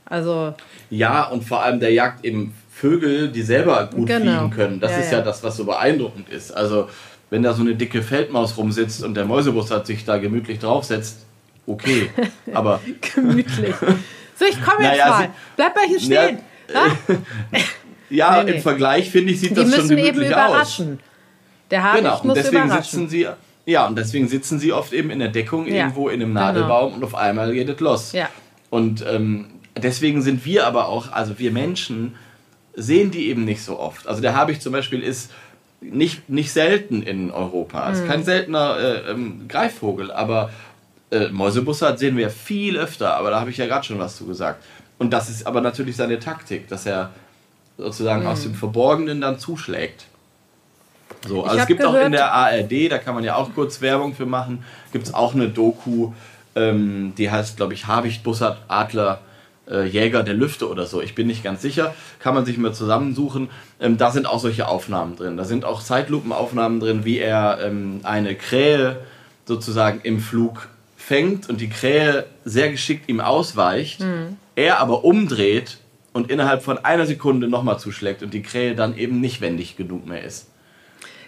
[0.07, 0.55] Also
[0.91, 4.20] Ja, und vor allem der jagt eben Vögel, die selber gut Genau.
[4.39, 4.81] fliegen können.
[4.81, 5.18] Das Ja, ist ja.
[5.18, 5.24] ja.
[5.24, 6.53] das, was so beeindruckend ist.
[6.53, 6.89] Also,
[7.31, 11.26] wenn da so eine dicke Feldmaus rumsitzt und der Mäusebussard sich da gemütlich draufsetzt,
[11.66, 12.09] okay.
[12.55, 12.81] Aber
[13.14, 13.74] gemütlich.
[14.37, 15.29] so, ich komme jetzt Naja, mal.
[15.57, 16.39] Bleib mal hier Ja, stehen.
[16.74, 16.87] Ha?
[18.11, 18.57] Ja, Nee, nee.
[18.57, 20.49] im Vergleich finde ich, sieht Die das schon müssen eben gemütlich aus.
[20.51, 21.01] überraschen.
[21.71, 22.83] Der Habicht Genau, und muss deswegen überraschen.
[22.85, 23.27] sitzen sie.
[23.67, 26.41] Ja, und deswegen sitzen sie oft eben in der Deckung Ja, irgendwo in einem genau.
[26.41, 28.13] Nadelbaum und auf einmal geht es los.
[28.13, 28.29] Ja.
[28.71, 29.47] Und ähm,
[29.77, 32.15] deswegen sind wir aber auch, also wir Menschen
[32.75, 34.07] sehen die eben nicht so oft.
[34.09, 35.31] Also der Habicht zum Beispiel ist
[35.81, 37.91] nicht, nicht selten in Europa.
[37.91, 38.09] Ist Mhm.
[38.09, 40.51] kein seltener äh, ähm, Greifvogel, aber
[41.11, 44.27] äh, Mäusebussard sehen wir viel öfter, aber da habe ich ja gerade schon was zu
[44.27, 44.65] gesagt.
[44.99, 47.11] Und das ist aber natürlich seine Taktik, dass er
[47.79, 50.07] sozusagen aus dem Verborgenen dann zuschlägt.
[51.26, 53.81] So, also es gibt auch in gehört- der ARD, da kann man ja auch kurz
[53.81, 54.62] Werbung für machen,
[54.93, 56.12] gibt es auch eine Doku,
[56.55, 59.20] ähm, die heißt, glaube ich, Habicht, Bussard, Adler,
[59.70, 61.01] äh, Jäger der Lüfte oder so.
[61.01, 63.49] Ich bin nicht ganz sicher, kann man sich mal zusammensuchen.
[63.81, 65.37] Ähm, da sind auch solche Aufnahmen drin.
[65.37, 68.99] Da sind auch Zeitlupenaufnahmen drin, wie er ähm, eine Krähe
[69.47, 74.05] sozusagen im Flug fängt und die Krähe sehr geschickt ihm ausweicht,
[74.57, 75.79] er aber umdreht
[76.19, 80.07] und innerhalb von einer Sekunde nochmal zuschlägt und die Krähe dann eben nicht wendig genug
[80.07, 80.49] mehr ist.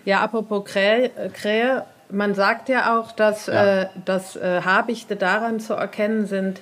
[0.04, 3.82] Ja, apropos Krähe, äh, Krähe man sagt ja auch, dass, Ja.
[3.82, 6.60] äh, dass äh, Habichte daran zu erkennen sind,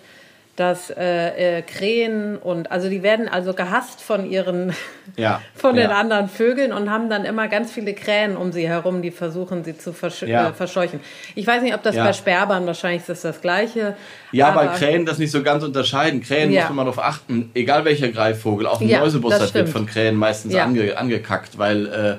[0.58, 4.74] dass äh, äh, Krähen und also die werden also gehasst von ihren
[5.16, 5.96] Ja, von den ja.
[5.96, 9.78] anderen Vögeln und haben dann immer ganz viele Krähen um sie herum, die versuchen sie
[9.78, 10.48] zu versch Ja.
[10.48, 10.98] äh, verscheuchen.
[11.36, 13.94] Ich weiß nicht, ob das bei Sperbern wahrscheinlich ist das das gleiche.
[14.32, 16.22] Ja, aber weil Krähen das nicht so ganz unterscheiden.
[16.22, 20.54] Krähen muss man darauf achten, egal welcher Greifvogel, auch ein Mäusebussard wird von Krähen meistens
[20.56, 22.16] ange, angekackt, weil äh,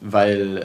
[0.00, 0.56] weil,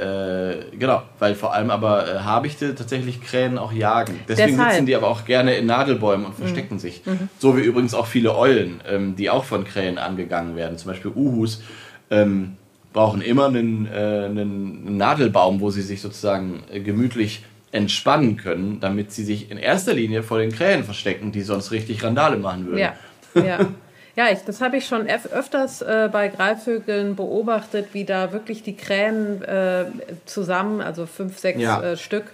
[0.72, 4.20] äh, genau, weil vor allem aber äh, Habichte tatsächlich Krähen auch jagen.
[4.28, 4.72] Deswegen Deshalb.
[4.72, 7.02] sitzen die aber auch gerne in Nadelbäumen und verstecken sich.
[7.38, 10.78] So wie übrigens auch viele Eulen, ähm, die auch von Krähen angegangen werden.
[10.78, 11.64] Zum Beispiel Uhus
[12.10, 12.56] ähm,
[12.94, 19.12] brauchen immer einen, äh, einen Nadelbaum, wo sie sich sozusagen äh, gemütlich entspannen können, damit
[19.12, 22.80] sie sich in erster Linie vor den Krähen verstecken, die sonst richtig Randale machen würden.
[22.80, 22.94] Ja,
[23.36, 23.60] ja.
[24.16, 28.64] Ja, ich, das habe ich schon öf öfters äh, bei Greifvögeln beobachtet, wie da wirklich
[28.64, 29.86] die Krähen äh,
[30.26, 31.82] zusammen, also fünf, sechs Ja.
[31.82, 32.26] äh, Stück,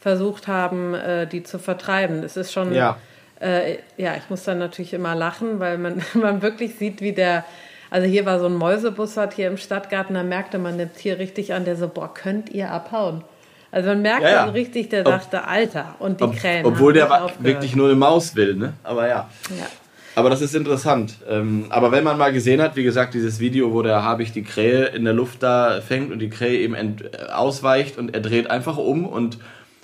[0.00, 2.22] versucht haben, äh, die zu vertreiben.
[2.22, 2.98] Es ist schon, Ja.
[3.40, 7.44] äh, ja, ich muss dann natürlich immer lachen, weil man, man wirklich sieht, wie der,
[7.90, 11.54] also hier war so ein Mäusebussard hier im Stadtgarten, da merkte man dem Tier richtig
[11.54, 13.24] an, der so, boah, könnt ihr abhauen?
[13.72, 14.44] Also man merkt Ja, ja.
[14.46, 16.66] dann richtig, der Ob- dachte, Alter, und die Ob, Krähen.
[16.66, 18.74] obwohl der wirklich nur eine Maus will, ne?
[18.82, 19.30] Aber ja.
[19.50, 19.66] Ja.
[20.14, 21.14] Aber das ist interessant.
[21.28, 24.42] Ähm, aber wenn man mal gesehen hat, wie gesagt, dieses Video, wo der Habicht die
[24.42, 26.94] Krähe in der Luft da fängt und die Krähe eben äh,
[27.32, 29.38] ausweicht und er dreht einfach um und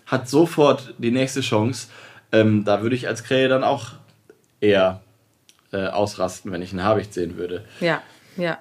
[0.07, 1.89] hat sofort die nächste Chance,
[2.33, 3.93] ähm, da würde ich als Krähe dann auch
[4.61, 5.01] eher
[5.73, 7.65] äh, ausrasten, wenn ich einen Habicht sehen würde.
[7.81, 8.03] Ja,
[8.37, 8.59] ja.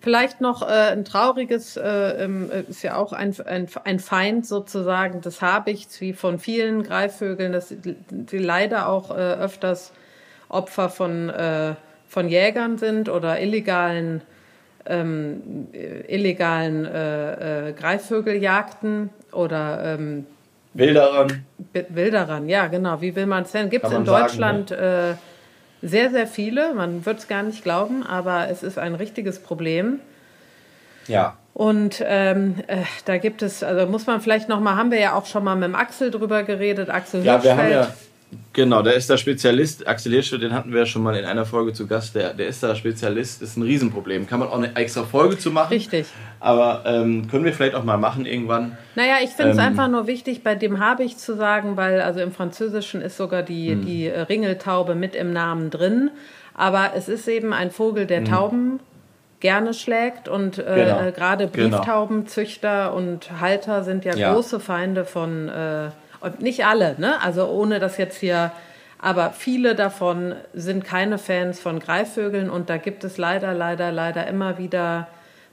[0.00, 4.46] Vielleicht noch äh, ein trauriges, äh, ähm, äh, ist ja auch ein, ein, ein Feind
[4.46, 7.74] sozusagen des Habichts, wie von vielen Greifvögeln, dass
[8.10, 9.92] die leider auch äh, öfters
[10.48, 11.74] Opfer von, äh,
[12.08, 14.20] von Jägern sind oder illegalen,
[14.86, 20.26] ähm, äh, illegalen äh, äh, Greifvögeljagden oder ähm,
[20.74, 21.44] Wilderern.
[21.72, 23.00] Bi- Wilderern, ja, genau.
[23.00, 23.70] Wie will man es denn?
[23.70, 25.14] Gibt es in man sagen, Deutschland äh,
[25.82, 26.74] sehr, sehr viele.
[26.74, 30.00] Man wird es gar nicht glauben, aber es ist ein richtiges Problem.
[31.06, 31.36] Ja.
[31.52, 35.26] Und ähm, äh, da gibt es, also muss man vielleicht nochmal, haben wir ja auch
[35.26, 37.86] schon mal mit dem Axel drüber geredet, Axel Ja, wir haben Hirschfeld.
[37.88, 37.94] ja.
[38.52, 39.86] Genau, der ist der Spezialist.
[39.86, 42.14] Axel Hirschfeld, den hatten wir ja schon mal in einer Folge zu Gast.
[42.16, 44.26] Der, der ist da Spezialist, ist ein Riesenproblem.
[44.26, 45.72] Kann man auch eine extra Folge zu machen.
[45.72, 46.06] Richtig.
[46.40, 48.76] Aber ähm, können wir vielleicht auch mal machen irgendwann.
[48.96, 52.00] Naja, ich finde es Ähm, einfach nur wichtig, bei dem habe ich zu sagen, weil
[52.00, 53.86] also im Französischen ist sogar die, Hm.
[53.86, 56.10] die Ringeltaube mit im Namen drin.
[56.54, 58.80] Aber es ist eben ein Vogel, der Tauben
[59.40, 60.74] gerne schlägt und äh, Hm.
[60.74, 61.00] Genau.
[61.08, 61.76] äh, gerade Genau.
[61.78, 64.32] Brieftaubenzüchter und Halter sind ja, Ja.
[64.32, 65.88] große Feinde von, äh,
[66.24, 67.20] und nicht alle, ne?
[67.22, 68.50] Also ohne das jetzt hier,
[68.98, 74.26] aber viele davon sind keine Fans von Greifvögeln und da gibt es leider, leider, leider
[74.26, 75.08] immer wieder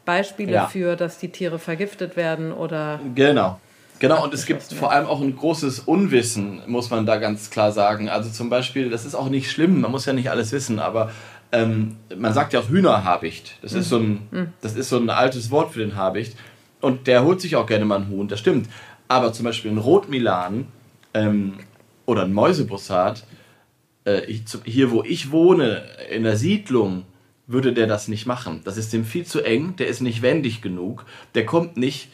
[0.06, 0.68] Beispiele Ja.
[0.68, 3.60] für, dass die Tiere vergiftet werden oder Genau.
[4.00, 7.72] Genau, und es gibt vor allem auch ein großes Unwissen, muss man da ganz klar
[7.72, 8.10] sagen.
[8.10, 11.12] Also zum Beispiel, das ist auch nicht schlimm, man muss ja nicht alles wissen, aber
[11.52, 13.60] ähm, man sagt ja auch Hühnerhabicht.
[13.62, 16.36] Das ist, so ein, das ist so ein altes Wort für den Habicht.
[16.80, 18.68] Und der holt sich auch gerne mal einen Huhn, das stimmt.
[19.12, 20.68] Aber zum Beispiel ein Rotmilan
[21.14, 21.56] ähm,
[22.06, 23.26] oder ein Mäusebussard,
[24.06, 27.04] äh, ich, hier wo ich wohne, in der Siedlung,
[27.46, 28.62] würde der das nicht machen.
[28.64, 31.06] Das ist dem viel zu eng, der ist nicht wendig genug,
[31.36, 32.08] der kommt nicht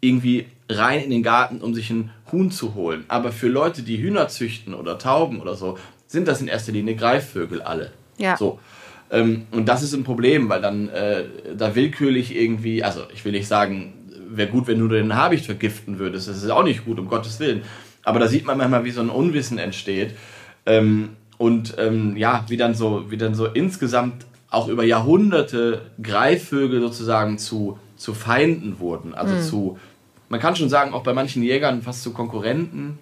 [0.00, 3.04] irgendwie rein in den Garten, um sich ein Huhn zu holen.
[3.08, 5.76] Aber für Leute, die Hühner züchten oder Tauben oder so,
[6.06, 7.92] sind das in erster Linie Greifvögel alle.
[8.16, 8.38] Ja.
[8.38, 8.58] So.
[9.10, 11.24] Ähm, und das ist ein Problem, weil dann äh,
[11.54, 13.92] da willkürlich irgendwie, also ich will nicht sagen,
[14.28, 16.28] wäre gut, wenn du den Habicht vergiften würdest.
[16.28, 17.62] Das ist auch nicht gut, um Gottes Willen.
[18.04, 20.14] Aber da sieht man manchmal, wie so ein Unwissen entsteht.
[20.66, 26.80] Ähm, und ähm, ja, wie dann so, wie dann so insgesamt auch über Jahrhunderte Greifvögel
[26.80, 29.14] sozusagen zu, zu Feinden wurden.
[29.14, 29.78] Also zu,
[30.28, 32.98] man kann schon sagen, auch bei manchen Jägern fast zu Konkurrenten.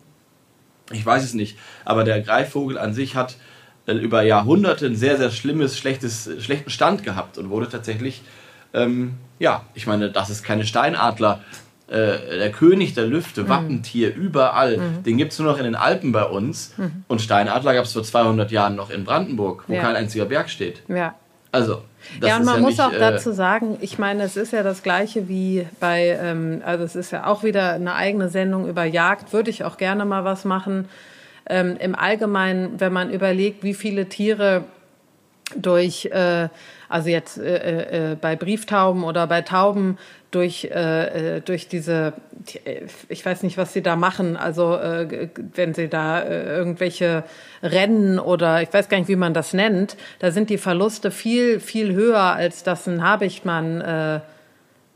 [0.92, 1.56] Ich weiß es nicht.
[1.84, 3.36] Aber der Greifvogel an sich hat
[3.86, 8.22] äh, über Jahrhunderte ein sehr, sehr schlimmes, schlechtes, schlechten Stand gehabt und wurde tatsächlich,
[8.76, 11.40] ähm, ja, ich meine, das ist keine Steinadler.
[11.88, 14.80] Äh, der König der Lüfte, Wappentier, überall.
[15.04, 16.74] Den gibt es nur noch in den Alpen bei uns.
[17.08, 19.82] Und Steinadler gab es vor 200 Jahren noch in Brandenburg, wo Ja.
[19.82, 20.82] kein einziger Berg steht.
[20.88, 21.14] ja.
[21.52, 21.82] Also,
[22.20, 24.52] das ja, und man ja muss nicht, auch äh, dazu sagen, ich meine, es ist
[24.52, 28.68] ja das gleiche wie bei, ähm, also es ist ja auch wieder eine eigene Sendung
[28.68, 30.86] über Jagd, würde ich auch gerne mal was machen.
[31.48, 34.64] Ähm, Im Allgemeinen, wenn man überlegt, wie viele Tiere
[35.54, 36.48] durch, äh,
[36.88, 39.98] also jetzt äh, äh, bei Brieftauben oder bei Tauben
[40.30, 42.12] durch, äh, äh, durch diese,
[42.64, 47.24] äh, ich weiß nicht, was sie da machen, also äh, wenn sie da äh, irgendwelche
[47.62, 51.60] Rennen oder ich weiß gar nicht, wie man das nennt, da sind die Verluste viel,
[51.60, 54.20] viel höher, als dass ein Habichtmann äh,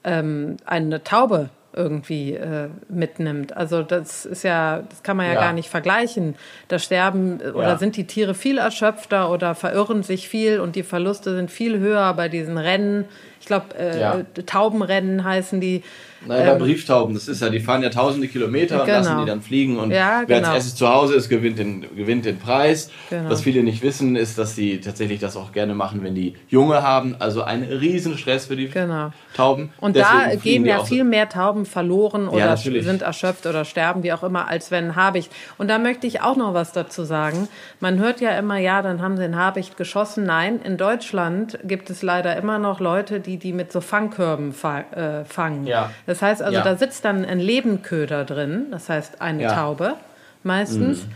[0.05, 3.57] ähm, eine Taube irgendwie äh, mitnimmt.
[3.57, 5.41] Also das ist ja, das kann man ja, Ja.
[5.41, 6.35] gar nicht vergleichen.
[6.69, 7.79] Da sterben äh, oder Ja.
[7.79, 12.13] sind die Tiere viel erschöpfter oder verirren sich viel und die Verluste sind viel höher
[12.15, 13.05] bei diesen Rennen
[13.51, 14.23] glaube, äh, ja.
[14.47, 15.83] Taubenrennen heißen die.
[16.27, 18.99] Naja, ähm, Brieftauben, das ist ja, die fahren ja tausende Kilometer genau.
[18.99, 20.49] und lassen die dann fliegen und ja, wer genau.
[20.49, 22.91] als erstes zu Hause ist, gewinnt den, gewinnt den Preis.
[23.09, 23.31] Genau.
[23.31, 26.83] Was viele nicht wissen, ist, dass sie tatsächlich das auch gerne machen, wenn die Junge
[26.83, 27.17] haben.
[27.19, 29.13] Also ein Riesenstress für die genau.
[29.35, 29.73] Tauben.
[29.81, 34.03] Und Deswegen da gehen ja viel mehr Tauben verloren oder ja, sind erschöpft oder sterben,
[34.03, 35.33] wie auch immer, als wenn Habicht.
[35.57, 37.49] Und da möchte ich auch noch was dazu sagen.
[37.81, 40.25] Man hört ja immer, ja, dann haben sie den Habicht geschossen.
[40.25, 45.25] Nein, in Deutschland gibt es leider immer noch Leute, die die mit so Fangkörben äh,
[45.25, 45.67] fangen.
[45.67, 45.91] Ja.
[46.07, 46.63] Das heißt also, ja.
[46.63, 49.55] da sitzt dann ein Lebenköder drin, das heißt eine ja.
[49.55, 49.97] Taube
[50.43, 51.05] meistens.
[51.05, 51.13] Mhm.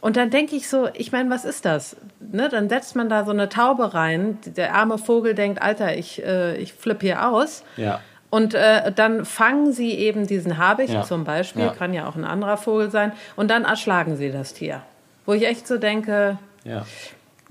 [0.00, 1.96] Und dann denke ich so, ich meine, was ist das?
[2.18, 4.38] Ne, dann setzt man da so eine Taube rein.
[4.44, 7.62] Der arme Vogel denkt, Alter, ich, äh, ich flippe hier aus.
[7.76, 8.00] Ja.
[8.28, 11.02] Und äh, dann fangen sie eben diesen Habicht ja.
[11.02, 11.70] zum Beispiel, ja.
[11.70, 14.80] kann ja auch ein anderer Vogel sein, und dann erschlagen sie das Tier.
[15.26, 16.84] Wo ich echt so denke, ja.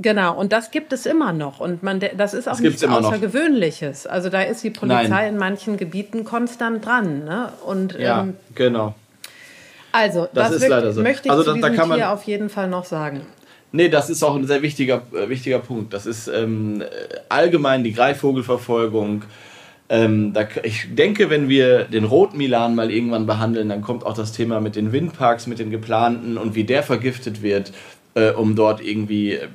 [0.02, 1.60] Genau, und das gibt es immer noch.
[1.60, 4.08] Und man, das ist auch das nichts Außergewöhnliches.
[4.08, 5.34] Also da ist die Polizei Nein.
[5.34, 7.26] in manchen Gebieten konstant dran.
[7.26, 7.52] Ne?
[7.66, 8.95] Und, ja, ähm, genau.
[9.91, 11.02] Also, das, das ist wirklich, leider so.
[11.02, 13.22] möchte ich also, zu da, diesem da man, Tier auf jeden Fall noch sagen.
[13.74, 15.93] Nee, das ist auch ein sehr wichtiger, äh, wichtiger Punkt.
[15.93, 16.84] Das ist ähm,
[17.30, 19.24] allgemein die Greifvogelverfolgung.
[19.89, 24.32] Ähm, da, ich denke, wenn wir den Rotmilan mal irgendwann behandeln, dann kommt auch das
[24.32, 27.74] Thema mit den Windparks, mit den geplanten und wie der vergiftet wird
[28.14, 29.47] äh, um dort irgendwie äh,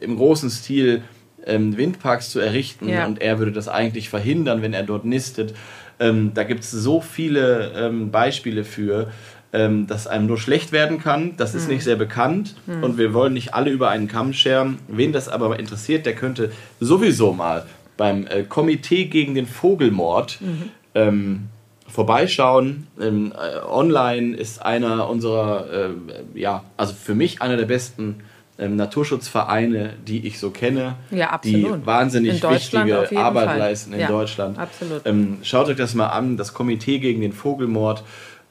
[0.00, 1.02] im großen Stil
[1.46, 2.88] ähm, Windparks zu errichten.
[2.88, 3.06] Ja.
[3.06, 5.54] Und er würde das eigentlich verhindern, wenn er dort nistet.
[5.98, 9.10] Ähm, da gibt es so viele ähm, Beispiele für,
[9.52, 11.36] ähm, dass einem nur schlecht werden kann.
[11.36, 11.74] Das ist mhm.
[11.74, 12.82] nicht sehr bekannt mhm.
[12.82, 14.78] und wir wollen nicht alle über einen Kamm scheren.
[14.88, 17.64] Wen das aber interessiert, der könnte sowieso mal
[17.96, 21.48] beim äh, Komitee gegen den Vogelmord mhm.
[21.96, 22.86] Vorbeischauen.
[23.00, 25.90] Ähm, äh, online ist einer unserer, äh,
[26.34, 28.16] ja, also für mich einer der besten
[28.58, 33.58] ähm, Naturschutzvereine, die ich so kenne, ja, die wahnsinnig wichtige Arbeit Fall.
[33.58, 34.58] leisten in ja, Deutschland.
[34.58, 35.06] Absolut.
[35.06, 36.36] Ähm, schaut euch das mal an.
[36.36, 38.04] Das Komitee gegen den Vogelmord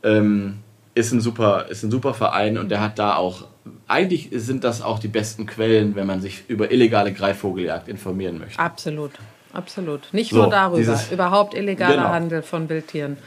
[0.03, 0.55] ähm,
[0.95, 3.45] ist, ein super, ist ein super Verein und der hat da auch,
[3.87, 8.57] eigentlich sind das auch die besten Quellen, wenn man sich über illegale Greifvogeljagd informieren möchte.
[8.57, 9.11] Absolut.
[9.55, 10.13] Absolut.
[10.13, 10.77] Nicht so, nur darüber.
[10.77, 12.09] Dieses, Überhaupt illegaler genau.
[12.09, 13.17] Handel von Wildtieren.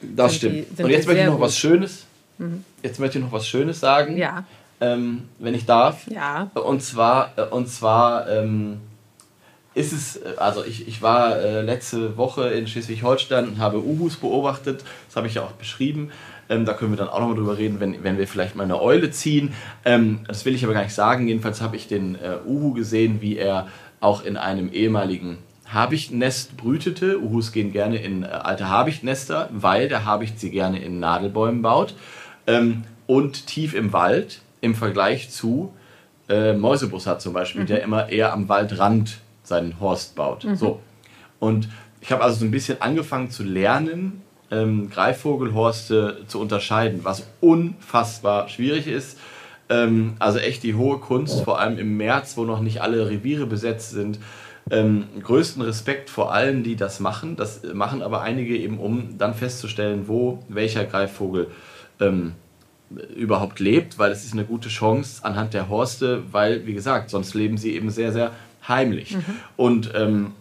[0.00, 0.66] Das stimmt.
[0.78, 2.04] Die, und jetzt möchte ich noch was Schönes.
[2.38, 2.64] Mhm.
[2.82, 4.16] Jetzt möchte ich noch was Schönes sagen.
[4.16, 4.44] Ja.
[4.80, 6.06] Ähm, wenn ich darf.
[6.08, 6.50] Ja.
[6.54, 8.80] Und zwar, äh, und zwar ähm,
[9.74, 14.16] ist es, äh, also ich, ich war äh, letzte Woche in Schleswig-Holstein und habe Uhus
[14.16, 14.84] beobachtet.
[15.08, 16.12] Das habe ich ja auch beschrieben.
[16.48, 18.80] Ähm, da können wir dann auch nochmal drüber reden, wenn, wenn wir vielleicht mal eine
[18.80, 19.52] Eule ziehen.
[19.84, 21.28] Ähm, das will ich aber gar nicht sagen.
[21.28, 23.68] Jedenfalls habe ich den äh, Uhu gesehen, wie er
[24.00, 25.38] auch in einem ehemaligen
[25.68, 27.20] Habichtnest brütete.
[27.20, 31.94] Uhus gehen gerne in äh, alte Habichtnester, weil der Habicht sie gerne in Nadelbäumen baut.
[32.46, 35.72] Ähm, und tief im Wald im Vergleich zu
[36.28, 37.66] äh, Mäusebussard zum Beispiel, mhm.
[37.66, 40.44] der immer eher am Waldrand seinen Horst baut.
[40.44, 40.56] Mhm.
[40.56, 40.80] So.
[41.38, 41.68] Und
[42.00, 48.48] ich habe also so ein bisschen angefangen zu lernen, ähm, Greifvogelhorste zu unterscheiden, was unfassbar
[48.48, 49.18] schwierig ist.
[49.68, 53.46] Ähm, also echt die hohe Kunst, vor allem im März, wo noch nicht alle Reviere
[53.46, 54.18] besetzt sind
[54.70, 57.36] ähm, größten Respekt vor allen, die das machen.
[57.36, 61.48] Das machen aber einige eben, um dann festzustellen, wo welcher Greifvogel
[62.00, 62.32] ähm,
[63.14, 67.34] überhaupt lebt, weil es ist eine gute Chance anhand der Horste, weil, wie gesagt, sonst
[67.34, 68.32] leben sie eben sehr, sehr
[68.66, 69.16] heimlich.
[69.16, 69.24] Mhm.
[69.56, 70.32] Und ähm,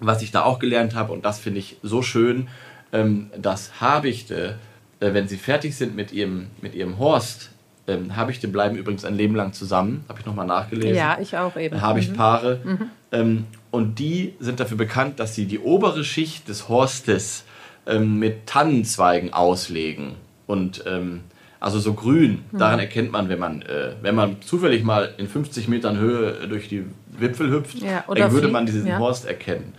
[0.00, 2.48] was ich da auch gelernt habe, und das finde ich so schön,
[2.92, 4.58] ähm, dass Habichte,
[5.00, 7.50] äh, wenn sie fertig sind mit ihrem, mit ihrem Horst,
[7.88, 10.96] ähm, Habichte bleiben übrigens ein Leben lang zusammen, habe ich nochmal nachgelesen.
[10.96, 11.80] Ja, ich auch eben.
[11.80, 12.60] Habichtpaare.
[12.64, 12.70] Mhm.
[12.70, 12.90] mhm.
[13.12, 17.44] Ähm, und die sind dafür bekannt, dass sie die obere Schicht des Horstes
[17.86, 20.14] ähm, mit Tannenzweigen auslegen.
[20.46, 21.20] Und ähm,
[21.60, 22.58] also so grün, mhm.
[22.58, 26.68] daran erkennt man, wenn man, äh, wenn man zufällig mal in 50 Metern Höhe durch
[26.68, 26.84] die
[27.18, 28.98] Wipfel hüpft, ja, dann würde man diesen ja.
[28.98, 29.74] Horst erkennen.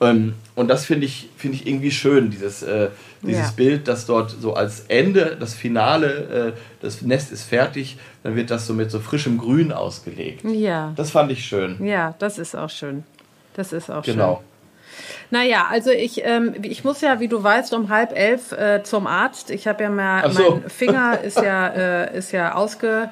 [0.00, 2.88] Ähm, und das finde ich, find ich irgendwie schön, dieses, äh,
[3.22, 3.52] dieses ja.
[3.54, 8.50] Bild, dass dort so als Ende, das Finale, äh, das Nest ist fertig, dann wird
[8.50, 10.42] das so mit so frischem Grün ausgelegt.
[10.44, 10.92] Ja.
[10.96, 11.84] Das fand ich schön.
[11.84, 13.04] Ja, das ist auch schön.
[13.54, 14.04] Das ist auch genau.
[14.04, 14.14] schön.
[14.14, 14.44] Genau.
[15.30, 19.06] Naja, also ich, ähm, ich muss ja, wie du weißt, um halb elf äh, zum
[19.06, 19.50] Arzt.
[19.50, 20.56] Ich habe ja mal, so.
[20.56, 23.10] mein Finger ist ja, äh, ist ja ausge,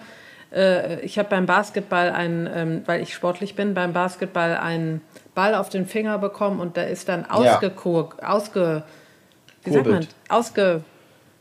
[0.52, 5.00] äh, ich habe beim Basketball einen, ähm, weil ich sportlich bin, beim Basketball einen
[5.34, 8.28] Ball auf den Finger bekommen und der ist dann ausgekugelt, ja.
[8.28, 8.82] ausge,
[9.64, 10.82] wie sagt man, ausge,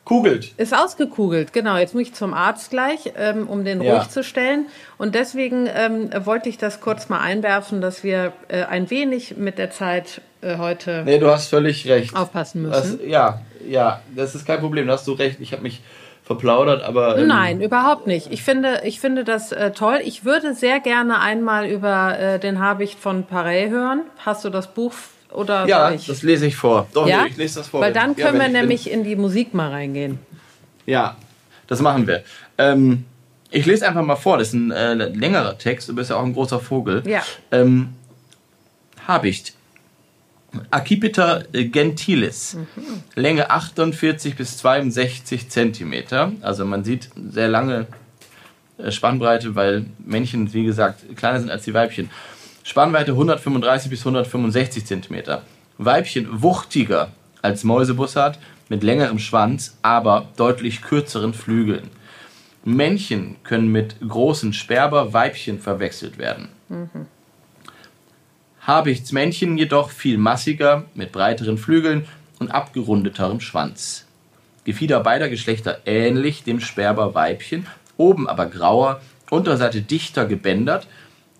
[0.07, 0.53] Kugelt.
[0.55, 1.75] Ist ausgekugelt, genau.
[1.75, 3.97] Jetzt muss ich zum Arzt gleich, ähm, um den ja.
[3.97, 4.67] ruhig zu stellen.
[4.97, 9.57] Und deswegen ähm, wollte ich das kurz mal einwerfen, dass wir äh, ein wenig mit
[9.57, 11.03] der Zeit äh, heute.
[11.03, 12.15] Nee, du hast völlig recht.
[12.15, 12.99] Aufpassen müssen.
[12.99, 14.87] Das, ja, ja, das ist kein Problem.
[14.87, 15.41] Da hast du recht.
[15.41, 15.81] Ich habe mich
[16.27, 17.17] verplaudert, aber.
[17.17, 18.27] Ähm Nein, überhaupt nicht.
[18.31, 19.99] Ich finde, ich finde das äh, toll.
[20.03, 24.01] Ich würde sehr gerne einmal über äh, den Habicht von Paris hören.
[24.25, 24.93] Hast du das Buch
[25.31, 26.05] Oder Ja, ich?
[26.05, 26.87] das lese ich vor.
[26.93, 27.23] Doch, ja?
[27.23, 27.81] nee, ich lese das vor.
[27.81, 30.19] Weil dann ja, können wenn wir ich- nämlich in die Musik mal reingehen.
[30.85, 31.15] Ja,
[31.67, 32.23] das machen wir.
[32.57, 33.05] Ähm,
[33.49, 36.23] ich lese einfach mal vor, das ist ein äh, längerer Text, du bist ja auch
[36.23, 37.03] ein großer Vogel.
[37.05, 37.23] Ja.
[37.51, 37.89] Ähm,
[39.07, 39.53] Habicht.
[40.71, 42.57] Acipita gentilis.
[43.15, 46.31] Länge 48 bis 62 Zentimeter.
[46.41, 47.87] Also man sieht sehr lange
[48.77, 52.09] äh, Spannbreite, weil Männchen, wie gesagt, kleiner sind als die Weibchen.
[52.63, 55.43] Spannweite 135 bis 165 Zentimeter.
[55.77, 58.39] Weibchen wuchtiger als Mäusebussard
[58.69, 61.89] mit längerem Schwanz, aber deutlich kürzeren Flügeln.
[62.65, 66.49] Männchen können mit großen Sperber-Weibchen verwechselt werden.
[68.67, 72.05] Habichtsmännchen jedoch viel massiger, mit breiteren Flügeln
[72.37, 74.05] und abgerundeterem Schwanz.
[74.65, 77.65] Gefieder beider Geschlechter ähnlich dem Sperber-Weibchen,
[77.95, 80.87] oben aber grauer, Unterseite dichter gebändert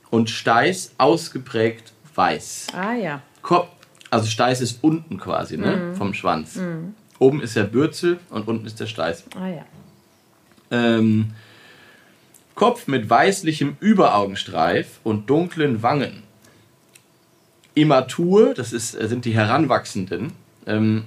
[0.10, 2.68] und Steiß ausgeprägt weiß.
[2.74, 3.22] Ah ja.
[3.42, 3.68] Kopf,
[4.10, 6.58] also Steiß ist unten quasi, ne, vom Schwanz.
[7.20, 9.26] Oben ist der Bürzel und unten ist der Steiß.
[9.38, 9.66] Ah ja.
[10.72, 11.32] Ähm,
[12.56, 16.24] Kopf mit weißlichem Überaugenstreif und dunklen Wangen.
[17.78, 20.32] Immatur, das ist, äh, sind die Heranwachsenden,
[20.66, 21.06] ähm,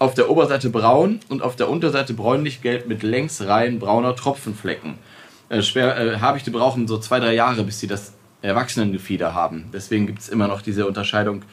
[0.00, 4.94] auf der Oberseite braun und auf der Unterseite bräunlich-gelb mit Längsreihen brauner Tropfenflecken.
[5.48, 9.66] Äh, schwer, äh, Habichte brauchen so zwei, drei Jahre, bis sie das Erwachsenengefieder haben.
[9.72, 11.44] Deswegen gibt es immer noch diese Unterscheidung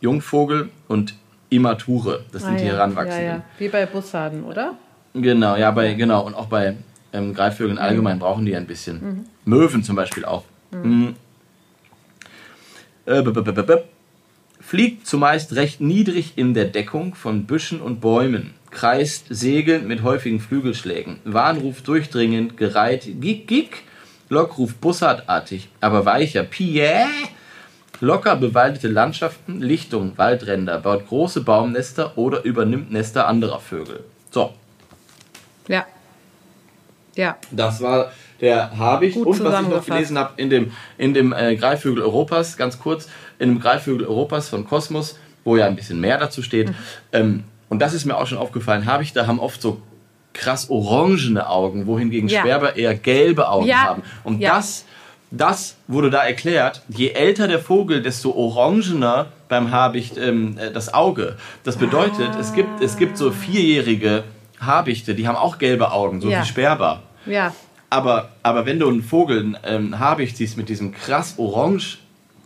[0.00, 1.14] Jungvogel und
[1.50, 2.24] Immature.
[2.32, 2.72] Das sind ah, die ja.
[2.72, 3.26] Heranwachsenden.
[3.26, 3.44] Ja, ja.
[3.58, 4.74] Wie bei Bussarden, oder?
[5.12, 6.24] Genau, ja, bei, genau.
[6.24, 6.76] Und auch bei
[7.12, 9.26] ähm, Greifvögeln allgemein brauchen die ein bisschen.
[9.44, 10.44] Möwen zum Beispiel auch.
[10.70, 11.14] Mhm.
[13.12, 13.82] Äh,
[14.60, 18.54] Fliegt zumeist recht niedrig in der Deckung von Büschen und Bäumen.
[18.70, 21.18] Kreist segelnd mit häufigen Flügelschlägen.
[21.24, 23.82] Warnruf durchdringend, gereiht, gik, gik.
[24.30, 27.06] Lockruf bussardartig, aber weicher, piä.
[28.00, 34.04] Locker bewaldete Landschaften, Lichtung, Waldränder, baut große Baumnester oder übernimmt Nester anderer Vögel.
[34.30, 34.54] So,
[35.68, 35.86] Ja.
[37.14, 37.36] Ja.
[37.50, 38.10] Das war
[38.42, 39.14] der Habicht.
[39.14, 42.78] Gut Und was ich noch gelesen habe in dem, in dem äh, Greifvögel Europas, ganz
[42.78, 46.68] kurz, in dem Greifvögel Europas von Kosmos, wo ja ein bisschen mehr dazu steht.
[46.68, 46.74] Mhm.
[47.12, 48.84] Ähm, und das ist mir auch schon aufgefallen.
[48.84, 49.80] Habichte haben oft so
[50.34, 52.40] krass orangene Augen, wohingegen Ja.
[52.40, 53.76] Sperber eher gelbe Augen Ja.
[53.84, 54.02] haben.
[54.24, 54.56] Und Ja.
[54.56, 54.84] das,
[55.30, 56.82] das wurde da erklärt.
[56.88, 61.36] Je älter der Vogel, desto orangener beim Habicht ähm, äh, das Auge.
[61.64, 64.24] Das bedeutet, es, gibt, es gibt so vierjährige
[64.60, 67.02] Habichte, die haben auch gelbe Augen, so wie Sperber.
[67.26, 67.52] Ja.
[67.92, 71.98] Aber, aber wenn du einen Vogel ähm, Habicht siehst mit diesem krass orange,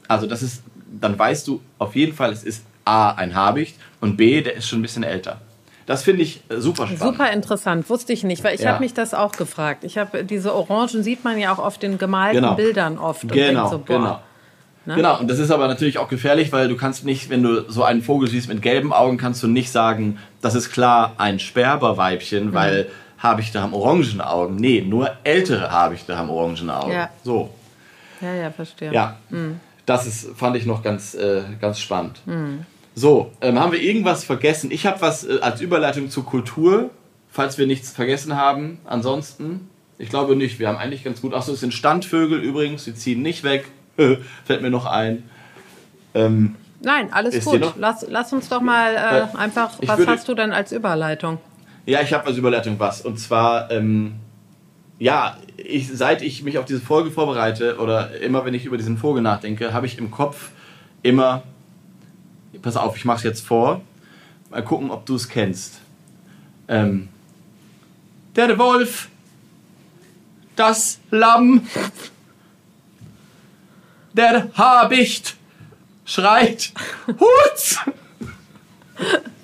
[0.08, 0.64] also das ist,
[1.00, 4.66] dann weißt du auf jeden Fall, es ist A, ein Habicht und B, der ist
[4.68, 5.40] schon ein bisschen älter.
[5.86, 6.98] Das finde ich äh, super spannend.
[7.16, 8.70] Super interessant, wusste ich nicht, weil ich Ja.
[8.72, 9.84] habe mich das auch gefragt.
[9.84, 12.54] Ich habe diese Orangen sieht man ja auch auf den gemalten Genau.
[12.56, 13.28] Bildern oft.
[13.28, 14.20] Genau, so, genau.
[14.84, 14.96] Ne?
[14.96, 17.84] Genau, und das ist aber natürlich auch gefährlich, weil du kannst nicht, wenn du so
[17.84, 21.38] einen Vogel siehst mit gelben Augen, kannst du nicht sagen, das ist klar ein
[22.82, 22.86] Mhm.
[23.18, 24.56] Sperberweibchen, weil Habichte haben orangen Augen.
[24.56, 26.92] Nee, nur ältere Habichte haben orangen Augen.
[26.92, 27.10] Ja.
[27.24, 27.50] So,
[28.20, 28.92] Ja, ja, verstehe.
[28.92, 29.16] ja.
[29.86, 32.20] Das ist, fand ich noch ganz, äh, ganz spannend.
[32.94, 34.70] So, ähm, haben wir irgendwas vergessen?
[34.70, 36.90] Ich habe was äh, als Überleitung zur Kultur,
[37.30, 38.78] falls wir nichts vergessen haben.
[38.86, 40.58] Ansonsten, ich glaube nicht.
[40.58, 41.34] Wir haben eigentlich ganz gut.
[41.34, 43.66] Achso, es sind Standvögel übrigens, die ziehen nicht weg.
[44.44, 45.24] Fällt mir noch ein.
[46.14, 47.74] Ähm, Nein, alles gut.
[47.78, 50.72] Lass, lass uns doch mal äh, Äh, einfach, ich was würde- hast du denn als
[50.72, 51.38] Überleitung?
[51.86, 53.00] Ja, ich habe als Überleitung was.
[53.00, 54.16] Und zwar, ähm,
[54.98, 58.98] ja, ich, seit ich mich auf diese Folge vorbereite oder immer wenn ich über diesen
[58.98, 60.50] Vogel nachdenke, habe ich im Kopf
[61.02, 61.44] immer,
[62.60, 63.80] pass auf, ich mache es jetzt vor,
[64.50, 65.80] mal gucken, ob du es kennst.
[66.68, 67.08] Ähm,
[68.34, 69.08] der Wolf,
[70.56, 71.66] das Lamm,
[74.12, 75.36] der Habicht
[76.04, 76.72] schreit,
[77.06, 77.78] Hutz!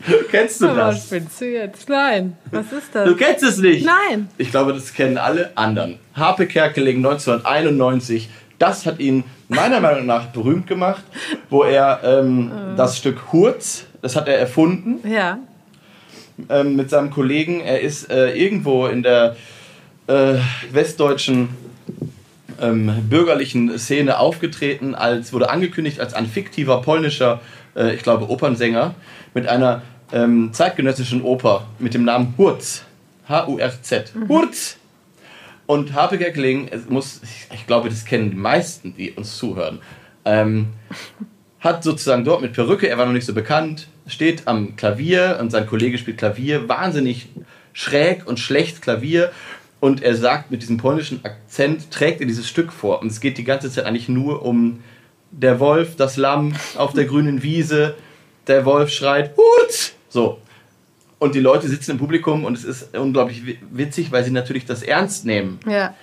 [0.31, 1.07] Kennst du Was das?
[1.07, 1.89] spinnst du jetzt?
[1.89, 2.37] Nein.
[2.51, 3.09] Was ist das?
[3.09, 3.87] Du kennst es nicht?
[3.87, 4.29] Nein.
[4.39, 5.99] Ich glaube, das kennen alle anderen.
[6.15, 8.29] Harpe Kerkeling 1991.
[8.59, 11.03] Das hat ihn meiner Meinung nach berühmt gemacht,
[11.51, 15.39] wo er ähm, das Stück Hurz, das hat er erfunden Ja.
[16.49, 17.61] ähm, mit seinem Kollegen.
[17.61, 19.37] Er ist äh, irgendwo in der
[20.07, 20.35] äh,
[20.73, 21.49] westdeutschen
[22.61, 27.41] ähm, bürgerlichen Szene aufgetreten, als wurde angekündigt als ein fiktiver polnischer,
[27.77, 28.95] äh, ich glaube, Opernsänger
[29.35, 29.83] mit einer
[30.13, 32.85] ähm, zeitgenössischen Oper mit dem Namen Hurz.
[33.29, 34.13] H-U-R-Z.
[34.29, 34.77] Hurz!
[35.67, 39.81] Und Harpe Kerkeling, es muss, ich, ich glaube, das kennen die meisten, die uns zuhören,
[40.25, 40.69] ähm,
[41.61, 45.51] hat sozusagen dort mit Perücke, er war noch nicht so bekannt, steht am Klavier und
[45.51, 47.29] sein Kollege spielt Klavier, wahnsinnig
[47.73, 49.31] schräg und schlecht Klavier
[49.81, 53.39] und er sagt mit diesem polnischen Akzent, trägt er dieses Stück vor und es geht
[53.39, 54.81] die ganze Zeit eigentlich nur um
[55.31, 57.95] der Wolf, das Lamm auf der grünen Wiese,
[58.49, 59.92] der Wolf schreit, Hut!
[60.13, 60.39] So.
[61.19, 64.83] Und die Leute sitzen im Publikum und es ist unglaublich witzig, weil sie natürlich das
[64.83, 65.61] ernst nehmen.
[65.67, 65.95] Ja.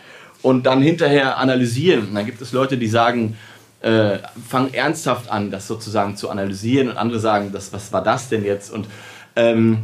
[0.42, 2.08] Und dann hinterher analysieren.
[2.08, 3.38] Und dann gibt es Leute, die sagen,
[3.82, 6.90] äh, fangen ernsthaft an, das sozusagen zu analysieren.
[6.90, 8.72] Und andere sagen, das, was war das denn jetzt?
[8.72, 8.88] Und
[9.36, 9.80] ähm,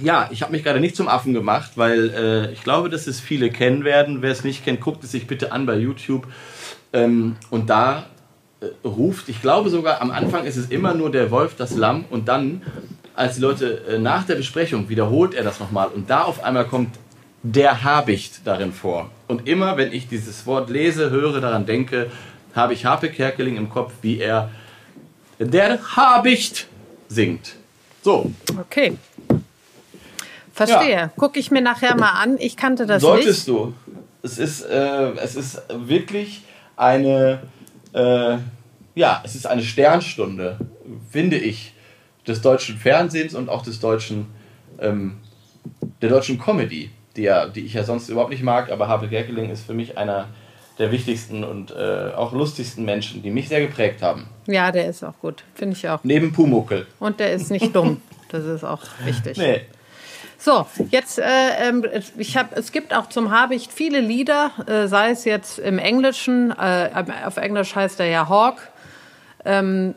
[0.00, 3.20] ja, ich habe mich gerade nicht zum Affen gemacht, weil äh, ich glaube, dass es
[3.20, 4.22] viele kennen werden.
[4.22, 6.26] Wer es nicht kennt, guckt es sich bitte an bei YouTube.
[6.92, 8.06] Ähm, und da
[8.60, 12.04] äh, ruft, ich glaube sogar, am Anfang ist es immer nur der Wolf, das Lamm.
[12.10, 12.62] Und dann,
[13.18, 15.88] als die Leute äh, nach der Besprechung wiederholt er das nochmal.
[15.88, 16.96] Und da auf einmal kommt
[17.42, 19.10] der Habicht darin vor.
[19.26, 22.10] Und immer, wenn ich dieses Wort lese, höre, daran denke,
[22.54, 24.50] habe ich Harpe Kerkeling im Kopf, wie er
[25.38, 26.68] der Habicht
[27.08, 27.54] singt.
[28.02, 28.30] So.
[28.58, 28.96] Okay.
[30.52, 30.90] Verstehe.
[30.90, 31.10] Ja.
[31.16, 32.36] Gucke ich mir nachher mal an.
[32.38, 33.44] Ich kannte das Solltest nicht.
[33.46, 33.92] Solltest du.
[34.22, 36.42] Es ist, äh, es ist wirklich
[36.76, 37.40] eine,
[37.92, 38.36] äh,
[38.94, 40.58] ja, es ist eine Sternstunde,
[41.10, 41.72] finde ich,
[42.28, 44.26] des deutschen Fernsehens und auch des deutschen,
[44.78, 45.18] ähm,
[46.02, 49.50] der deutschen Comedy, die, ja, die ich ja sonst überhaupt nicht mag, aber Habe Gerkeling
[49.50, 50.28] ist für mich einer
[50.78, 54.28] der wichtigsten und äh, auch lustigsten Menschen, die mich sehr geprägt haben.
[54.46, 56.00] Ja, der ist auch gut, finde ich auch.
[56.04, 56.86] Neben Pumuckel.
[57.00, 58.00] Und der ist nicht dumm.
[58.30, 59.36] Das ist auch wichtig.
[59.38, 59.62] Nee.
[60.40, 61.24] So, jetzt, äh,
[61.60, 61.84] ähm,
[62.16, 66.52] ich hab, es gibt auch zum Habicht viele Lieder, äh, sei es jetzt im Englischen,
[66.52, 66.90] äh,
[67.24, 68.68] auf Englisch heißt er ja Hawk,
[69.44, 69.94] ähm,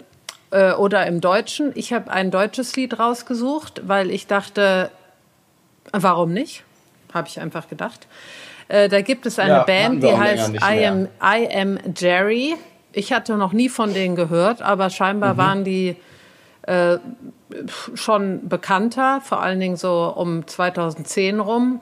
[0.52, 1.72] äh, oder im Deutschen.
[1.76, 4.92] Ich habe ein deutsches Lied rausgesucht, weil ich dachte,
[5.92, 6.64] warum nicht?
[7.14, 8.08] Habe ich einfach gedacht.
[8.68, 12.56] Äh, da gibt es eine ja, Band, die heißt I am, I am Jerry.
[12.94, 15.38] Ich hatte noch nie von denen gehört, aber scheinbar mhm.
[15.38, 15.96] waren die
[16.64, 16.98] äh,
[17.96, 21.82] schon bekannter, vor allen Dingen so um 2010 rum,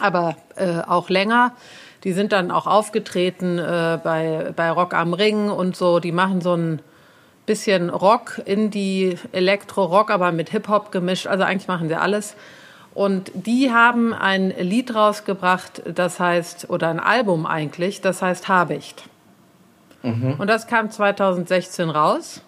[0.00, 1.52] aber äh, auch länger.
[2.04, 5.98] Die sind dann auch aufgetreten äh, bei, bei Rock am Ring und so.
[5.98, 6.80] Die machen so ein
[7.46, 11.26] bisschen Rock, Indie, Elektro-Rock, aber mit Hip-Hop gemischt.
[11.26, 12.34] Also eigentlich machen sie alles.
[12.92, 19.04] Und die haben ein Lied rausgebracht, das heißt, oder ein Album eigentlich, das heißt Habicht.
[20.02, 20.36] Mhm.
[20.38, 22.40] Und das kam 2016 raus.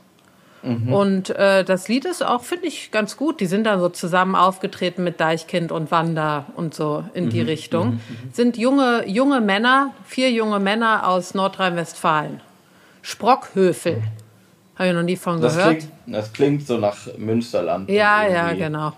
[0.63, 0.93] Mhm.
[0.93, 3.41] Und äh, das Lied ist auch, finde ich, ganz gut.
[3.41, 7.31] Die sind da so zusammen aufgetreten mit Deichkind und Wanda und so in mhm.
[7.31, 7.87] die Richtung.
[7.87, 7.93] Mhm.
[7.93, 8.33] mhm.
[8.33, 12.41] Sind junge, junge Männer, vier junge Männer aus Nordrhein-Westfalen.
[13.03, 14.03] Sprockhöfel.
[14.79, 15.79] Habe ich noch nie von das gehört.
[15.79, 17.91] Klingt, das klingt so nach Münsterland.
[17.91, 18.93] Ja, ja, genau.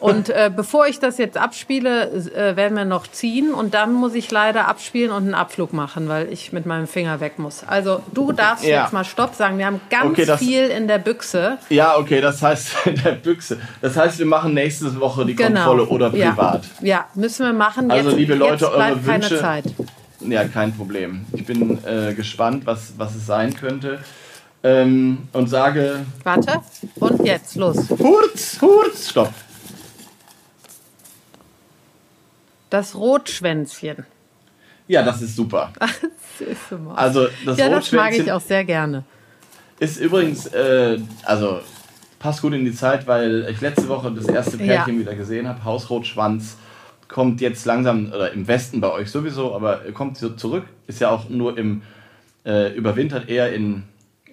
[0.00, 4.14] Und äh, bevor ich das jetzt abspiele, äh, werden wir noch ziehen und dann muss
[4.14, 7.64] ich leider abspielen und einen Abflug machen, weil ich mit meinem Finger weg muss.
[7.66, 8.82] Also du darfst ja.
[8.82, 9.58] jetzt mal Stopp sagen.
[9.58, 11.58] Wir haben ganz okay, das, viel in der Büchse.
[11.68, 13.58] Ja, okay, das heißt in der Büchse.
[13.80, 15.64] Das heißt, wir machen nächste Woche die genau.
[15.64, 16.64] Kontrolle oder privat.
[16.80, 16.86] Ja.
[16.86, 17.90] ja, müssen wir machen.
[17.90, 19.28] Also jetzt, liebe Leute, eure Wünsche.
[19.28, 19.64] Keine Zeit.
[20.20, 21.26] Ja, kein Problem.
[21.32, 23.98] Ich bin äh, gespannt, was, was es sein könnte.
[24.62, 26.04] Ähm, und sage.
[26.24, 26.60] Warte.
[26.96, 27.88] Und jetzt, los.
[27.90, 29.32] Hurz, Hurz, stopp.
[32.70, 34.04] Das Rotschwänzchen.
[34.88, 35.72] Ja, das ist super.
[36.96, 39.04] also das ja, das mag ich auch sehr gerne.
[39.78, 41.60] Ist übrigens, äh, also
[42.18, 45.00] passt gut in die Zeit, weil ich letzte Woche das erste Pärchen ja.
[45.00, 45.64] wieder gesehen habe.
[45.64, 46.56] Hausrotschwanz
[47.06, 50.64] kommt jetzt langsam, oder im Westen bei euch sowieso, aber kommt so zurück.
[50.86, 51.82] Ist ja auch nur im,
[52.44, 53.84] äh, überwintert eher in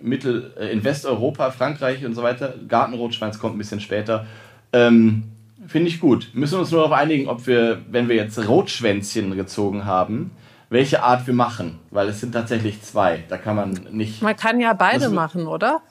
[0.02, 2.54] Mittel, äh, in Westeuropa, Frankreich und so weiter.
[2.68, 4.26] Gartenrotschwanz kommt ein bisschen später.
[4.74, 5.24] Ähm,
[5.68, 6.30] Finde ich gut.
[6.34, 10.32] Müssen wir uns nur darauf einigen, ob wir, wenn wir jetzt Rotschwänzchen gezogen haben,
[10.70, 11.80] welche Art wir machen.
[11.90, 13.24] Weil es sind tatsächlich zwei.
[13.30, 14.22] Da kann man nicht.
[14.22, 15.82] Man kann ja beide machen, oder?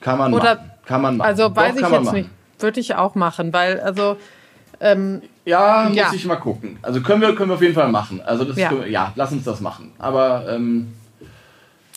[0.00, 0.70] Kann man oder, machen.
[0.86, 1.28] Kann man machen.
[1.28, 2.30] Also weiß Doch, ich jetzt nicht.
[2.58, 4.16] Würde ich auch machen, weil, also.
[4.80, 6.12] Ähm, ja, muss ja.
[6.14, 6.78] ich mal gucken.
[6.82, 8.20] Also können wir, können wir auf jeden Fall machen.
[8.20, 8.70] Also das ja.
[8.70, 9.92] Wir, ja lass uns das machen.
[9.98, 10.94] Aber ähm,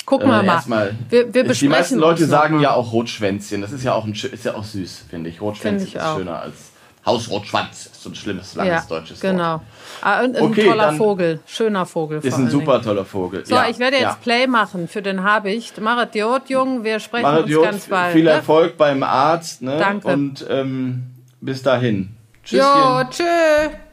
[0.06, 0.96] Gucken wir äh, mal.
[1.10, 3.62] Wir, wir die meisten Leute sagen ja auch Rotschwänzchen.
[3.62, 5.42] Das ist ja auch, ein, ist ja auch süß, finde ich.
[5.42, 6.18] Rotschwänzchen find ich ist auch.
[6.18, 6.72] schöner als
[7.06, 7.88] Hausrotschwanz.
[7.88, 9.54] Ist so ein schlimmes, langes ja, deutsches genau.
[9.54, 9.62] Wort.
[10.02, 11.40] Ah, und ein okay, toller Vogel.
[11.46, 12.20] Schöner Vogel.
[12.24, 13.46] Ist ein super toller Vogel.
[13.46, 14.18] So, ja, ich werde jetzt ja.
[14.22, 15.80] Play machen für den Habicht.
[15.80, 18.14] Marat Jod, Jung, wir sprechen Marat uns Jod, ganz bald.
[18.14, 18.32] Viel ne?
[18.32, 19.62] Erfolg beim Arzt.
[19.62, 19.78] Ne?
[19.78, 20.08] Danke.
[20.08, 21.04] Und ähm,
[21.40, 22.16] bis dahin.
[22.44, 22.66] Tschüsschen.
[22.66, 23.91] Jo, tschüss.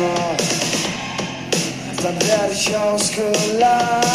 [0.00, 0.42] Wort,
[2.02, 4.06] dann werde ich ausgelacht.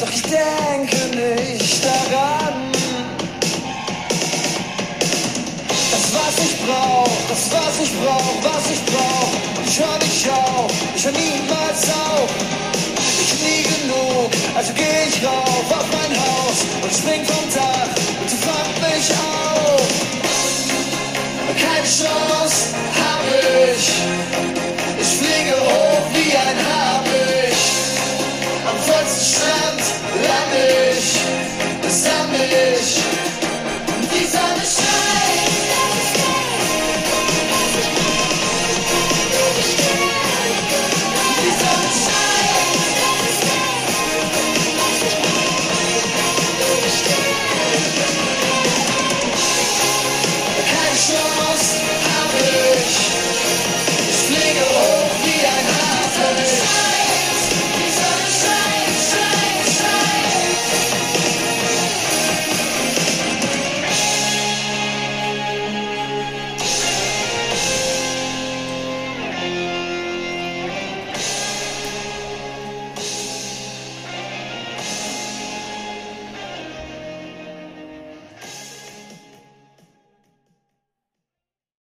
[0.00, 2.72] Doch ich denke nicht daran.
[5.92, 9.32] Das, was ich brauch, das, was ich brauch, was ich brauch,
[9.64, 12.30] ich hör nicht auf, ich hör niemals auf.
[13.22, 18.28] Ich nie genug, also geh ich rauf auf mein Haus und spring vom Dach und
[18.28, 20.04] sie fangt mich auf.
[21.56, 22.43] Keine Chance.